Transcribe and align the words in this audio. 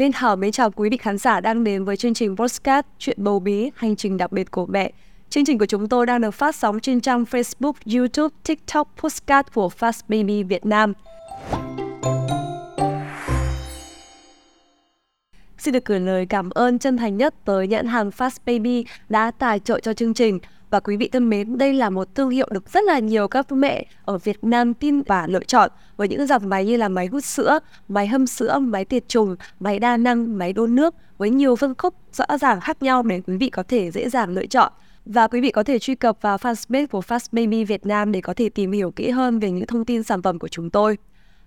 Liên 0.00 0.12
Thảo 0.12 0.36
mến 0.36 0.52
chào 0.52 0.70
quý 0.70 0.90
vị 0.90 0.96
khán 0.96 1.18
giả 1.18 1.40
đang 1.40 1.64
đến 1.64 1.84
với 1.84 1.96
chương 1.96 2.14
trình 2.14 2.36
Postcard 2.36 2.88
Chuyện 2.98 3.24
bầu 3.24 3.40
bí, 3.40 3.70
hành 3.74 3.96
trình 3.96 4.16
đặc 4.16 4.32
biệt 4.32 4.50
của 4.50 4.66
mẹ. 4.66 4.92
Chương 5.30 5.44
trình 5.44 5.58
của 5.58 5.66
chúng 5.66 5.88
tôi 5.88 6.06
đang 6.06 6.20
được 6.20 6.30
phát 6.30 6.56
sóng 6.56 6.80
trên 6.80 7.00
trang 7.00 7.24
Facebook, 7.24 7.72
YouTube, 7.98 8.34
TikTok, 8.44 8.88
Postcard 9.02 9.48
của 9.54 9.70
Fast 9.78 10.00
Baby 10.08 10.42
Việt 10.42 10.66
Nam. 10.66 10.92
Xin 15.58 15.74
được 15.74 15.84
gửi 15.84 16.00
lời 16.00 16.26
cảm 16.26 16.50
ơn 16.50 16.78
chân 16.78 16.96
thành 16.96 17.16
nhất 17.16 17.34
tới 17.44 17.66
nhãn 17.66 17.86
hàng 17.86 18.10
Fast 18.10 18.36
Baby 18.46 18.84
đã 19.08 19.30
tài 19.30 19.58
trợ 19.58 19.80
cho 19.80 19.92
chương 19.94 20.14
trình. 20.14 20.38
Và 20.70 20.80
quý 20.80 20.96
vị 20.96 21.08
thân 21.08 21.30
mến, 21.30 21.58
đây 21.58 21.74
là 21.74 21.90
một 21.90 22.14
thương 22.14 22.30
hiệu 22.30 22.48
được 22.50 22.70
rất 22.70 22.84
là 22.84 22.98
nhiều 22.98 23.28
các 23.28 23.52
mẹ 23.52 23.86
ở 24.04 24.18
Việt 24.18 24.44
Nam 24.44 24.74
tin 24.74 25.02
và 25.02 25.26
lựa 25.26 25.44
chọn 25.44 25.70
với 25.96 26.08
những 26.08 26.26
dòng 26.26 26.48
máy 26.48 26.66
như 26.66 26.76
là 26.76 26.88
máy 26.88 27.06
hút 27.06 27.24
sữa, 27.24 27.58
máy 27.88 28.06
hâm 28.06 28.26
sữa, 28.26 28.58
máy 28.58 28.84
tiệt 28.84 29.08
trùng, 29.08 29.36
máy 29.60 29.78
đa 29.78 29.96
năng, 29.96 30.38
máy 30.38 30.52
đun 30.52 30.74
nước 30.74 30.94
với 31.18 31.30
nhiều 31.30 31.56
phân 31.56 31.74
khúc 31.78 31.94
rõ 32.12 32.38
ràng 32.40 32.60
khác 32.60 32.82
nhau 32.82 33.02
để 33.02 33.20
quý 33.26 33.36
vị 33.36 33.50
có 33.50 33.62
thể 33.62 33.90
dễ 33.90 34.08
dàng 34.08 34.30
lựa 34.30 34.46
chọn. 34.46 34.72
Và 35.04 35.28
quý 35.28 35.40
vị 35.40 35.50
có 35.50 35.62
thể 35.62 35.78
truy 35.78 35.94
cập 35.94 36.22
vào 36.22 36.36
fanpage 36.36 36.86
của 36.86 37.00
Fast 37.00 37.26
Baby 37.32 37.64
Việt 37.64 37.86
Nam 37.86 38.12
để 38.12 38.20
có 38.20 38.34
thể 38.34 38.48
tìm 38.48 38.72
hiểu 38.72 38.90
kỹ 38.90 39.10
hơn 39.10 39.38
về 39.38 39.50
những 39.50 39.66
thông 39.66 39.84
tin 39.84 40.02
sản 40.02 40.22
phẩm 40.22 40.38
của 40.38 40.48
chúng 40.48 40.70
tôi. 40.70 40.96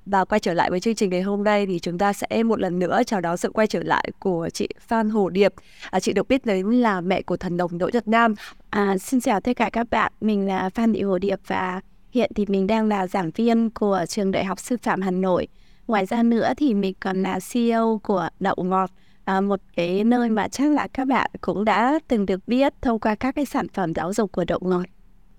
Và 0.06 0.26
quay 0.26 0.40
trở 0.40 0.54
lại 0.54 0.70
với 0.70 0.80
chương 0.80 0.96
trình 0.96 1.10
ngày 1.10 1.22
hôm 1.22 1.44
nay 1.44 1.66
thì 1.66 1.80
chúng 1.80 1.98
ta 1.98 2.14
sẽ 2.14 2.44
một 2.44 2.60
lần 2.60 2.80
nữa 2.80 3.02
chào 3.06 3.22
đón 3.22 3.38
sự 3.38 3.50
quay 3.50 3.68
trở 3.68 3.84
lại 3.84 4.12
của 4.20 4.50
chị 4.54 4.68
Phan 4.80 5.10
Hồ 5.10 5.30
Điệp. 5.30 5.54
À, 5.92 6.00
chị 6.00 6.14
được 6.14 6.28
biết 6.28 6.46
đến 6.46 6.66
là 6.66 7.02
mẹ 7.02 7.22
của 7.22 7.38
thần 7.38 7.58
đồng 7.58 7.78
Đỗ 7.78 7.90
Nhật 7.94 8.08
Nam. 8.08 8.36
À, 8.70 8.98
xin 8.98 9.22
chào 9.22 9.42
tất 9.42 9.54
cả 9.56 9.70
các 9.74 9.90
bạn, 9.90 10.12
mình 10.22 10.48
là 10.48 10.70
Phan 10.70 10.94
Thị 10.94 11.02
Hồ 11.02 11.18
Điệp 11.18 11.40
và 11.48 11.82
hiện 12.12 12.32
thì 12.36 12.46
mình 12.48 12.68
đang 12.68 12.88
là 12.88 13.08
giảng 13.08 13.32
viên 13.32 13.70
của 13.70 14.06
trường 14.08 14.32
Đại 14.32 14.46
học 14.46 14.60
Sư 14.60 14.78
phạm 14.82 15.02
Hà 15.02 15.12
Nội. 15.12 15.48
Ngoài 15.88 16.06
ra 16.06 16.24
nữa 16.24 16.54
thì 16.58 16.74
mình 16.74 16.94
còn 17.00 17.24
là 17.24 17.40
CEO 17.54 18.00
của 18.04 18.30
Đậu 18.40 18.56
Ngọt, 18.64 18.92
à, 19.24 19.42
một 19.42 19.60
cái 19.76 20.04
nơi 20.04 20.30
mà 20.30 20.48
chắc 20.48 20.72
là 20.72 20.88
các 20.94 21.08
bạn 21.08 21.32
cũng 21.42 21.66
đã 21.66 22.00
từng 22.08 22.26
được 22.26 22.48
biết 22.48 22.74
thông 22.82 23.00
qua 23.00 23.16
các 23.16 23.36
cái 23.36 23.46
sản 23.46 23.68
phẩm 23.74 23.94
giáo 23.94 24.14
dục 24.14 24.32
của 24.32 24.46
Đậu 24.46 24.60
Ngọt. 24.62 24.86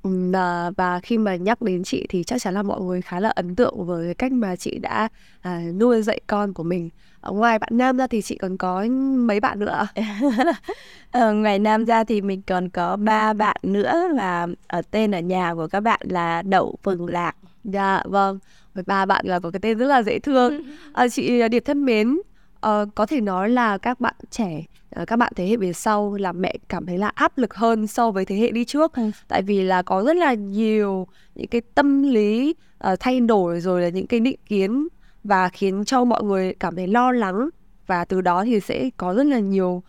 Và, 0.05 0.70
và 0.77 1.00
khi 1.00 1.19
mà 1.19 1.36
nhắc 1.36 1.62
đến 1.62 1.84
chị 1.84 2.06
thì 2.08 2.24
chắc 2.24 2.41
chắn 2.42 2.55
là 2.55 2.62
mọi 2.62 2.80
người 2.80 3.02
khá 3.02 3.20
là 3.20 3.28
ấn 3.28 3.55
tượng 3.55 3.86
với 3.86 4.05
cái 4.05 4.14
cách 4.14 4.33
mà 4.33 4.56
chị 4.56 4.78
đã 4.78 5.08
à, 5.41 5.62
nuôi 5.78 6.02
dạy 6.02 6.20
con 6.27 6.52
của 6.52 6.62
mình. 6.62 6.91
Ở 7.20 7.33
ngoài 7.33 7.58
bạn 7.58 7.69
nam 7.72 7.97
ra 7.97 8.06
thì 8.06 8.22
chị 8.22 8.38
còn 8.38 8.56
có 8.56 8.84
mấy 9.16 9.41
bạn 9.41 9.58
nữa 9.58 9.86
ờ, 11.10 11.32
ngoài 11.32 11.58
nam 11.58 11.84
ra 11.84 12.05
thì 12.05 12.20
mình 12.20 12.42
còn 12.47 12.69
có 12.69 12.97
ba 12.97 13.32
bạn 13.32 13.56
nữa 13.62 14.08
và 14.16 14.47
ở 14.66 14.82
tên 14.91 15.14
ở 15.14 15.20
nhà 15.20 15.55
của 15.55 15.66
các 15.66 15.80
bạn 15.80 16.00
là 16.05 16.42
Đậu 16.42 16.77
Phường 16.82 17.06
Lạc. 17.06 17.36
Dạ 17.64 18.02
vâng, 18.05 18.38
với 18.75 18.84
ba 18.86 19.06
bạn 19.06 19.27
là 19.27 19.41
có 19.41 19.50
cái 19.50 19.60
tên 19.60 19.78
rất 19.78 19.86
là 19.86 20.02
dễ 20.02 20.19
thương. 20.19 20.62
À, 20.92 21.08
chị 21.08 21.48
Điệp 21.48 21.62
thân 21.64 21.84
mến, 21.84 22.20
uh, 22.66 22.94
có 22.94 23.06
thể 23.06 23.20
nói 23.20 23.50
là 23.50 23.78
các 23.78 24.00
bạn 24.00 24.14
trẻ 24.30 24.64
các 25.06 25.17
bạn 25.17 25.33
thế 25.37 25.47
hệ 25.47 25.56
về 25.56 25.73
sau 25.73 26.14
là 26.14 26.33
mẹ 26.33 26.55
cảm 26.69 26.87
thấy 26.87 26.98
là 26.98 27.09
áp 27.14 27.39
lực 27.39 27.55
hơn 27.55 27.87
so 27.87 28.11
với 28.11 28.25
thế 28.25 28.37
hệ 28.37 28.50
đi 28.50 28.64
trước 28.64 28.92
ừ. 28.92 29.11
tại 29.28 29.42
vì 29.42 29.62
là 29.62 29.83
có 29.83 30.03
rất 30.03 30.17
là 30.17 30.34
nhiều 30.34 31.06
những 31.34 31.47
cái 31.47 31.61
tâm 31.75 32.03
lý 32.03 32.55
uh, 32.92 33.00
thay 33.00 33.20
đổi 33.20 33.61
rồi 33.61 33.83
là 33.83 33.89
những 33.89 34.06
cái 34.06 34.20
định 34.20 34.39
kiến 34.47 34.89
và 35.25 35.48
khiến 35.48 35.84
cho 35.84 36.05
mọi 36.05 36.22
người 36.22 36.55
cảm 36.61 36.77
thấy 36.77 36.87
lo 36.87 37.12
lắng 37.12 37.48
và 37.87 38.05
từ 38.05 38.20
đó 38.20 38.45
thì 38.45 38.61
sẽ 38.61 38.91
có 38.97 39.15
rất 39.15 39.27
là 39.27 39.39
nhiều 39.39 39.83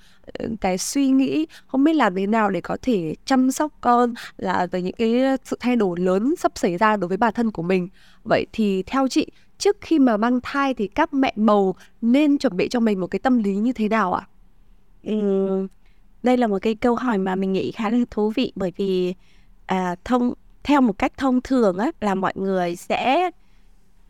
cái 0.61 0.77
suy 0.77 1.07
nghĩ 1.07 1.47
không 1.67 1.83
biết 1.83 1.93
làm 1.93 2.15
thế 2.15 2.27
nào 2.27 2.49
để 2.49 2.61
có 2.61 2.77
thể 2.81 3.15
chăm 3.25 3.51
sóc 3.51 3.71
con 3.81 4.13
là 4.37 4.67
về 4.71 4.81
những 4.81 4.95
cái 4.97 5.21
sự 5.43 5.57
thay 5.59 5.75
đổi 5.75 5.99
lớn 5.99 6.33
sắp 6.37 6.51
xảy 6.55 6.77
ra 6.77 6.95
đối 6.95 7.07
với 7.07 7.17
bản 7.17 7.33
thân 7.33 7.51
của 7.51 7.61
mình 7.61 7.89
vậy 8.23 8.45
thì 8.53 8.83
theo 8.83 9.07
chị 9.07 9.27
trước 9.57 9.77
khi 9.81 9.99
mà 9.99 10.17
mang 10.17 10.39
thai 10.43 10.73
thì 10.73 10.87
các 10.87 11.13
mẹ 11.13 11.33
bầu 11.35 11.75
nên 12.01 12.37
chuẩn 12.37 12.57
bị 12.57 12.67
cho 12.67 12.79
mình 12.79 12.99
một 12.99 13.07
cái 13.07 13.19
tâm 13.19 13.37
lý 13.37 13.55
như 13.55 13.73
thế 13.73 13.89
nào 13.89 14.13
ạ? 14.13 14.27
Ừ, 15.05 15.67
đây 16.23 16.37
là 16.37 16.47
một 16.47 16.57
cái 16.61 16.75
câu 16.75 16.95
hỏi 16.95 17.17
mà 17.17 17.35
mình 17.35 17.53
nghĩ 17.53 17.71
khá 17.71 17.89
là 17.89 17.97
thú 18.11 18.31
vị 18.35 18.51
bởi 18.55 18.73
vì 18.77 19.13
à, 19.65 19.95
thông 20.05 20.33
theo 20.63 20.81
một 20.81 20.97
cách 20.97 21.13
thông 21.17 21.41
thường 21.41 21.77
á 21.77 21.91
là 22.01 22.15
mọi 22.15 22.33
người 22.35 22.75
sẽ 22.75 23.31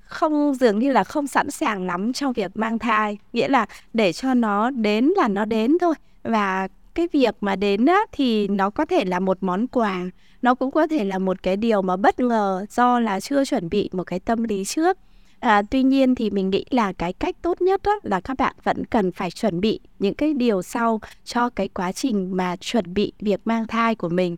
không 0.06 0.56
dường 0.56 0.80
như 0.80 0.92
là 0.92 1.04
không 1.04 1.28
sẵn 1.28 1.52
sàng 1.52 1.86
lắm 1.86 2.14
trong 2.14 2.34
việc 2.34 2.52
mang 2.58 2.80
thai. 2.80 3.18
Nghĩa 3.34 3.48
là 3.48 3.66
để 3.94 4.14
cho 4.14 4.34
nó 4.34 4.70
đến 4.70 5.06
là 5.18 5.28
nó 5.28 5.46
đến 5.46 5.78
thôi. 5.82 5.96
Và 6.24 6.68
cái 6.96 7.08
việc 7.14 7.36
mà 7.42 7.56
đến 7.56 7.86
á, 7.86 8.00
thì 8.12 8.48
nó 8.48 8.70
có 8.70 8.86
thể 8.86 9.06
là 9.06 9.20
một 9.20 9.38
món 9.42 9.68
quà. 9.68 10.02
Nó 10.42 10.56
cũng 10.56 10.72
có 10.72 10.88
thể 10.88 11.06
là 11.06 11.20
một 11.20 11.44
cái 11.44 11.58
điều 11.58 11.82
mà 11.82 11.98
bất 11.98 12.20
ngờ 12.20 12.66
do 12.70 13.00
là 13.00 13.20
chưa 13.20 13.46
chuẩn 13.46 13.70
bị 13.70 13.90
một 13.94 14.04
cái 14.04 14.20
tâm 14.20 14.44
lý 14.44 14.66
trước. 14.66 14.98
À, 15.40 15.62
tuy 15.72 15.84
nhiên 15.84 16.16
thì 16.16 16.30
mình 16.30 16.50
nghĩ 16.50 16.66
là 16.70 16.94
cái 16.94 17.14
cách 17.14 17.36
tốt 17.42 17.62
nhất 17.62 17.82
đó 17.84 18.00
là 18.04 18.20
các 18.20 18.38
bạn 18.38 18.56
vẫn 18.64 18.86
cần 18.86 19.12
phải 19.12 19.32
chuẩn 19.32 19.62
bị 19.62 19.80
những 20.00 20.14
cái 20.14 20.34
điều 20.34 20.62
sau 20.62 21.02
cho 21.24 21.50
cái 21.50 21.68
quá 21.68 21.92
trình 21.92 22.38
mà 22.38 22.56
chuẩn 22.56 22.94
bị 22.94 23.14
việc 23.20 23.42
mang 23.46 23.68
thai 23.68 23.96
của 23.96 24.10
mình. 24.10 24.36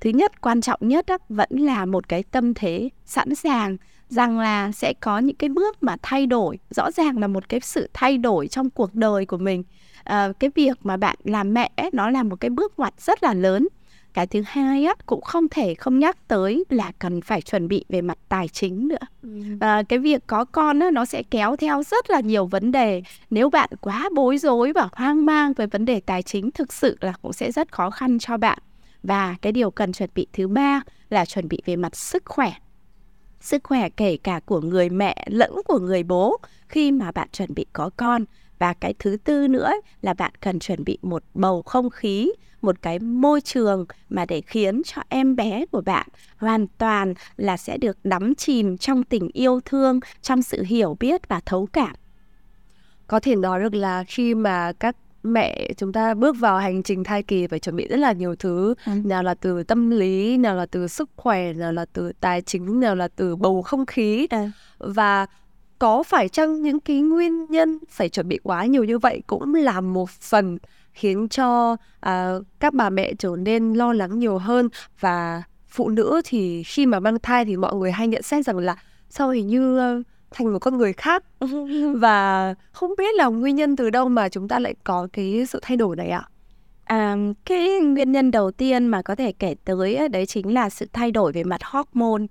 Thứ 0.00 0.10
nhất, 0.10 0.40
quan 0.40 0.60
trọng 0.60 0.80
nhất 0.82 1.06
đó, 1.06 1.18
vẫn 1.28 1.50
là 1.50 1.84
một 1.84 2.08
cái 2.08 2.22
tâm 2.22 2.54
thế 2.54 2.88
sẵn 3.04 3.34
sàng 3.34 3.76
rằng 4.08 4.38
là 4.38 4.72
sẽ 4.72 4.92
có 5.00 5.18
những 5.18 5.36
cái 5.36 5.48
bước 5.48 5.82
mà 5.82 5.96
thay 6.02 6.26
đổi, 6.26 6.58
rõ 6.70 6.90
ràng 6.90 7.18
là 7.18 7.26
một 7.26 7.48
cái 7.48 7.60
sự 7.60 7.90
thay 7.94 8.18
đổi 8.18 8.48
trong 8.48 8.70
cuộc 8.70 8.94
đời 8.94 9.26
của 9.26 9.36
mình. 9.38 9.64
À, 10.04 10.32
cái 10.40 10.50
việc 10.54 10.78
mà 10.82 10.96
bạn 10.96 11.16
làm 11.24 11.54
mẹ 11.54 11.70
nó 11.92 12.10
là 12.10 12.22
một 12.22 12.40
cái 12.40 12.50
bước 12.50 12.78
ngoặt 12.78 13.00
rất 13.00 13.22
là 13.22 13.34
lớn 13.34 13.68
cái 14.18 14.26
thứ 14.26 14.42
hai 14.46 14.84
á 14.84 14.94
cũng 15.06 15.20
không 15.20 15.48
thể 15.48 15.74
không 15.74 15.98
nhắc 15.98 16.28
tới 16.28 16.64
là 16.68 16.92
cần 16.98 17.20
phải 17.20 17.42
chuẩn 17.42 17.68
bị 17.68 17.84
về 17.88 18.00
mặt 18.02 18.18
tài 18.28 18.48
chính 18.48 18.88
nữa. 18.88 19.06
Ừ. 19.22 19.28
à, 19.60 19.82
cái 19.88 19.98
việc 19.98 20.22
có 20.26 20.44
con 20.44 20.78
á, 20.78 20.90
nó 20.90 21.04
sẽ 21.04 21.22
kéo 21.30 21.56
theo 21.56 21.82
rất 21.82 22.10
là 22.10 22.20
nhiều 22.20 22.46
vấn 22.46 22.72
đề. 22.72 23.02
Nếu 23.30 23.50
bạn 23.50 23.70
quá 23.80 24.08
bối 24.14 24.38
rối 24.38 24.72
và 24.72 24.88
hoang 24.92 25.26
mang 25.26 25.52
về 25.52 25.66
vấn 25.66 25.84
đề 25.84 26.00
tài 26.00 26.22
chính 26.22 26.50
thực 26.50 26.72
sự 26.72 26.96
là 27.00 27.12
cũng 27.22 27.32
sẽ 27.32 27.52
rất 27.52 27.72
khó 27.72 27.90
khăn 27.90 28.18
cho 28.18 28.36
bạn. 28.36 28.58
Và 29.02 29.36
cái 29.42 29.52
điều 29.52 29.70
cần 29.70 29.92
chuẩn 29.92 30.10
bị 30.14 30.26
thứ 30.32 30.48
ba 30.48 30.80
là 31.10 31.24
chuẩn 31.24 31.48
bị 31.48 31.62
về 31.66 31.76
mặt 31.76 31.96
sức 31.96 32.22
khỏe. 32.26 32.52
Sức 33.40 33.64
khỏe 33.64 33.88
kể 33.88 34.16
cả 34.16 34.40
của 34.46 34.60
người 34.60 34.90
mẹ 34.90 35.24
lẫn 35.30 35.52
của 35.66 35.78
người 35.78 36.02
bố 36.02 36.36
khi 36.68 36.92
mà 36.92 37.12
bạn 37.12 37.28
chuẩn 37.32 37.54
bị 37.54 37.66
có 37.72 37.90
con 37.96 38.24
và 38.58 38.72
cái 38.72 38.94
thứ 38.98 39.16
tư 39.24 39.48
nữa 39.48 39.70
là 40.02 40.14
bạn 40.14 40.32
cần 40.40 40.58
chuẩn 40.58 40.84
bị 40.84 40.98
một 41.02 41.22
bầu 41.34 41.62
không 41.62 41.90
khí 41.90 42.32
một 42.62 42.82
cái 42.82 42.98
môi 42.98 43.40
trường 43.40 43.86
mà 44.08 44.24
để 44.28 44.40
khiến 44.40 44.82
cho 44.84 45.02
em 45.08 45.36
bé 45.36 45.66
của 45.66 45.80
bạn 45.80 46.08
hoàn 46.36 46.66
toàn 46.78 47.14
là 47.36 47.56
sẽ 47.56 47.76
được 47.76 47.98
đắm 48.04 48.34
chìm 48.34 48.78
trong 48.78 49.02
tình 49.02 49.28
yêu 49.32 49.60
thương 49.64 50.00
trong 50.22 50.42
sự 50.42 50.62
hiểu 50.62 50.96
biết 51.00 51.28
và 51.28 51.40
thấu 51.46 51.68
cảm 51.72 51.96
có 53.06 53.20
thể 53.20 53.36
nói 53.36 53.60
được 53.62 53.74
là 53.74 54.04
khi 54.08 54.34
mà 54.34 54.72
các 54.72 54.96
mẹ 55.22 55.72
chúng 55.76 55.92
ta 55.92 56.14
bước 56.14 56.36
vào 56.38 56.58
hành 56.58 56.82
trình 56.82 57.04
thai 57.04 57.22
kỳ 57.22 57.46
phải 57.46 57.58
chuẩn 57.58 57.76
bị 57.76 57.88
rất 57.88 57.96
là 57.96 58.12
nhiều 58.12 58.36
thứ 58.36 58.74
ừ. 58.86 58.92
nào 59.04 59.22
là 59.22 59.34
từ 59.34 59.62
tâm 59.62 59.90
lý 59.90 60.36
nào 60.36 60.56
là 60.56 60.66
từ 60.66 60.86
sức 60.86 61.10
khỏe 61.16 61.52
nào 61.52 61.72
là 61.72 61.84
từ 61.92 62.12
tài 62.20 62.42
chính 62.42 62.80
nào 62.80 62.94
là 62.94 63.08
từ 63.08 63.36
bầu 63.36 63.62
không 63.62 63.86
khí 63.86 64.26
ừ. 64.30 64.38
và 64.78 65.26
có 65.78 66.02
phải 66.02 66.28
chăng 66.28 66.62
những 66.62 66.80
cái 66.80 67.00
nguyên 67.00 67.46
nhân 67.46 67.78
phải 67.88 68.08
chuẩn 68.08 68.28
bị 68.28 68.38
quá 68.42 68.66
nhiều 68.66 68.84
như 68.84 68.98
vậy 68.98 69.22
cũng 69.26 69.54
là 69.54 69.80
một 69.80 70.10
phần 70.10 70.58
khiến 70.92 71.28
cho 71.28 71.76
à, 72.00 72.34
các 72.60 72.74
bà 72.74 72.90
mẹ 72.90 73.12
trở 73.18 73.36
nên 73.38 73.74
lo 73.74 73.92
lắng 73.92 74.18
nhiều 74.18 74.38
hơn? 74.38 74.68
Và 75.00 75.42
phụ 75.68 75.88
nữ 75.88 76.20
thì 76.24 76.62
khi 76.62 76.86
mà 76.86 77.00
mang 77.00 77.18
thai 77.18 77.44
thì 77.44 77.56
mọi 77.56 77.74
người 77.74 77.92
hay 77.92 78.08
nhận 78.08 78.22
xét 78.22 78.44
rằng 78.44 78.58
là 78.58 78.76
sao 79.08 79.30
hình 79.30 79.46
như 79.46 79.98
uh, 79.98 80.06
thành 80.30 80.52
một 80.52 80.58
con 80.58 80.78
người 80.78 80.92
khác? 80.92 81.24
Và 81.96 82.54
không 82.72 82.94
biết 82.98 83.14
là 83.14 83.26
nguyên 83.26 83.56
nhân 83.56 83.76
từ 83.76 83.90
đâu 83.90 84.08
mà 84.08 84.28
chúng 84.28 84.48
ta 84.48 84.58
lại 84.58 84.74
có 84.84 85.08
cái 85.12 85.46
sự 85.48 85.58
thay 85.62 85.76
đổi 85.76 85.96
này 85.96 86.08
ạ? 86.08 86.28
À, 86.84 87.16
cái 87.44 87.80
nguyên 87.80 88.12
nhân 88.12 88.30
đầu 88.30 88.50
tiên 88.50 88.86
mà 88.86 89.02
có 89.02 89.14
thể 89.14 89.32
kể 89.32 89.54
tới 89.64 90.08
đấy 90.08 90.26
chính 90.26 90.54
là 90.54 90.70
sự 90.70 90.86
thay 90.92 91.10
đổi 91.10 91.32
về 91.32 91.44
mặt 91.44 91.60
hormone 91.64 92.26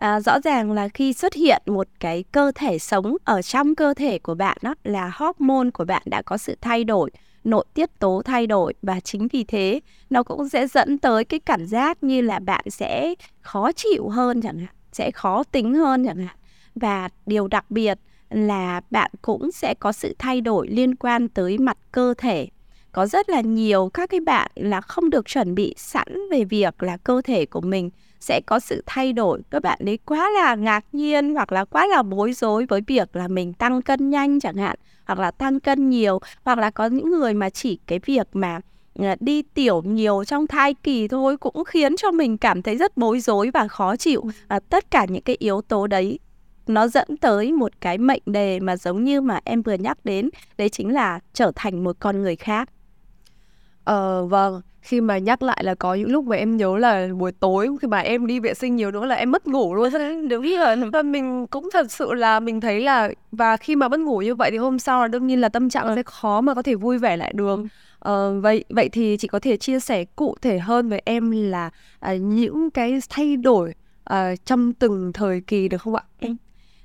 à, 0.00 0.20
rõ 0.20 0.40
ràng 0.44 0.72
là 0.72 0.88
khi 0.88 1.12
xuất 1.12 1.34
hiện 1.34 1.62
một 1.66 1.88
cái 2.00 2.24
cơ 2.32 2.52
thể 2.54 2.78
sống 2.78 3.16
ở 3.24 3.42
trong 3.42 3.74
cơ 3.74 3.94
thể 3.94 4.18
của 4.18 4.34
bạn 4.34 4.56
đó 4.62 4.74
là 4.84 5.10
hormone 5.14 5.70
của 5.70 5.84
bạn 5.84 6.02
đã 6.06 6.22
có 6.22 6.38
sự 6.38 6.56
thay 6.60 6.84
đổi 6.84 7.10
nội 7.44 7.64
tiết 7.74 7.98
tố 7.98 8.22
thay 8.24 8.46
đổi. 8.46 8.74
Và 8.82 9.00
chính 9.00 9.28
vì 9.28 9.44
thế 9.44 9.80
nó 10.10 10.22
cũng 10.22 10.48
sẽ 10.48 10.66
dẫn 10.66 10.98
tới 10.98 11.24
cái 11.24 11.40
cảm 11.40 11.66
giác 11.66 12.02
như 12.02 12.20
là 12.20 12.38
bạn 12.38 12.64
sẽ 12.70 13.14
khó 13.40 13.72
chịu 13.72 14.08
hơn 14.08 14.42
chẳng 14.42 14.58
hạn 14.58 14.74
sẽ 14.92 15.10
khó 15.10 15.44
tính 15.44 15.74
hơn 15.74 16.04
chẳng 16.06 16.18
hạn. 16.18 16.36
Và 16.74 17.08
điều 17.26 17.48
đặc 17.48 17.70
biệt 17.70 17.98
là 18.30 18.80
bạn 18.90 19.10
cũng 19.22 19.52
sẽ 19.52 19.74
có 19.74 19.92
sự 19.92 20.14
thay 20.18 20.40
đổi 20.40 20.68
liên 20.68 20.94
quan 20.94 21.28
tới 21.28 21.58
mặt 21.58 21.78
cơ 21.92 22.14
thể. 22.18 22.48
Có 22.92 23.06
rất 23.06 23.30
là 23.30 23.40
nhiều 23.40 23.90
các 23.94 24.10
cái 24.10 24.20
bạn 24.20 24.50
là 24.54 24.80
không 24.80 25.10
được 25.10 25.26
chuẩn 25.26 25.54
bị 25.54 25.74
sẵn 25.76 26.08
về 26.30 26.44
việc 26.44 26.82
là 26.82 26.96
cơ 26.96 27.22
thể 27.24 27.46
của 27.46 27.60
mình 27.60 27.90
sẽ 28.20 28.40
có 28.46 28.60
sự 28.60 28.82
thay 28.86 29.12
đổi. 29.12 29.42
Các 29.50 29.62
bạn 29.62 29.78
ấy 29.86 29.98
quá 30.04 30.30
là 30.30 30.54
ngạc 30.54 30.84
nhiên 30.92 31.34
hoặc 31.34 31.52
là 31.52 31.64
quá 31.64 31.86
là 31.86 32.02
bối 32.02 32.32
rối 32.32 32.66
với 32.66 32.80
việc 32.86 33.16
là 33.16 33.28
mình 33.28 33.52
tăng 33.52 33.82
cân 33.82 34.10
nhanh 34.10 34.40
chẳng 34.40 34.56
hạn 34.56 34.76
hoặc 35.06 35.18
là 35.18 35.30
tăng 35.30 35.60
cân 35.60 35.88
nhiều 35.90 36.18
hoặc 36.44 36.58
là 36.58 36.70
có 36.70 36.86
những 36.86 37.10
người 37.10 37.34
mà 37.34 37.50
chỉ 37.50 37.78
cái 37.86 38.00
việc 38.06 38.28
mà 38.32 38.60
ờ, 38.98 39.14
đi 39.20 39.42
tiểu 39.42 39.82
nhiều 39.82 40.24
trong 40.24 40.46
thai 40.46 40.74
kỳ 40.74 41.08
thôi 41.08 41.36
cũng 41.36 41.64
khiến 41.64 41.96
cho 41.96 42.10
mình 42.10 42.38
cảm 42.38 42.62
thấy 42.62 42.76
rất 42.76 42.96
bối 42.96 43.20
rối 43.20 43.50
và 43.54 43.68
khó 43.68 43.96
chịu. 43.96 44.24
Và 44.48 44.60
tất 44.60 44.90
cả 44.90 45.06
những 45.08 45.22
cái 45.22 45.36
yếu 45.38 45.60
tố 45.60 45.86
đấy 45.86 46.18
nó 46.66 46.88
dẫn 46.88 47.16
tới 47.16 47.52
một 47.52 47.72
cái 47.80 47.98
mệnh 47.98 48.22
đề 48.26 48.60
mà 48.60 48.76
giống 48.76 49.04
như 49.04 49.20
mà 49.20 49.40
em 49.44 49.62
vừa 49.62 49.74
nhắc 49.74 49.98
đến 50.04 50.30
đấy 50.58 50.68
chính 50.68 50.94
là 50.94 51.20
trở 51.32 51.52
thành 51.54 51.84
một 51.84 51.96
con 52.00 52.22
người 52.22 52.36
khác. 52.36 52.68
Ờ 53.84 54.26
vâng, 54.26 54.60
khi 54.82 55.00
mà 55.00 55.18
nhắc 55.18 55.42
lại 55.42 55.64
là 55.64 55.74
có 55.74 55.94
những 55.94 56.08
lúc 56.10 56.24
mà 56.24 56.36
em 56.36 56.56
nhớ 56.56 56.78
là 56.78 57.08
buổi 57.18 57.32
tối 57.32 57.68
khi 57.82 57.88
mà 57.88 57.98
em 57.98 58.26
đi 58.26 58.40
vệ 58.40 58.54
sinh 58.54 58.76
nhiều 58.76 58.90
nữa 58.90 59.06
là 59.06 59.14
em 59.14 59.30
mất 59.30 59.46
ngủ 59.46 59.74
luôn. 59.74 59.92
Đúng 60.30 60.42
rồi. 60.58 61.02
Mình 61.04 61.46
cũng 61.46 61.68
thật 61.72 61.90
sự 61.90 62.14
là 62.14 62.40
mình 62.40 62.60
thấy 62.60 62.80
là 62.80 63.10
và 63.32 63.56
khi 63.56 63.76
mà 63.76 63.88
mất 63.88 64.00
ngủ 64.00 64.18
như 64.22 64.34
vậy 64.34 64.50
thì 64.50 64.56
hôm 64.56 64.78
sau 64.78 65.00
là 65.00 65.08
đương 65.08 65.26
nhiên 65.26 65.40
là 65.40 65.48
tâm 65.48 65.70
trạng 65.70 65.96
sẽ 65.96 66.02
khó 66.02 66.40
mà 66.40 66.54
có 66.54 66.62
thể 66.62 66.74
vui 66.74 66.98
vẻ 66.98 67.16
lại 67.16 67.32
được. 67.32 67.60
Ờ, 67.98 68.40
vậy 68.40 68.64
vậy 68.68 68.88
thì 68.88 69.16
chị 69.16 69.28
có 69.28 69.38
thể 69.38 69.56
chia 69.56 69.80
sẻ 69.80 70.04
cụ 70.04 70.34
thể 70.42 70.58
hơn 70.58 70.88
với 70.88 71.02
em 71.04 71.30
là 71.30 71.70
à, 72.00 72.14
những 72.14 72.70
cái 72.70 72.98
thay 73.08 73.36
đổi 73.36 73.74
à, 74.04 74.36
trong 74.44 74.72
từng 74.72 75.12
thời 75.12 75.40
kỳ 75.40 75.68
được 75.68 75.82
không 75.82 75.94
ạ? 75.94 76.02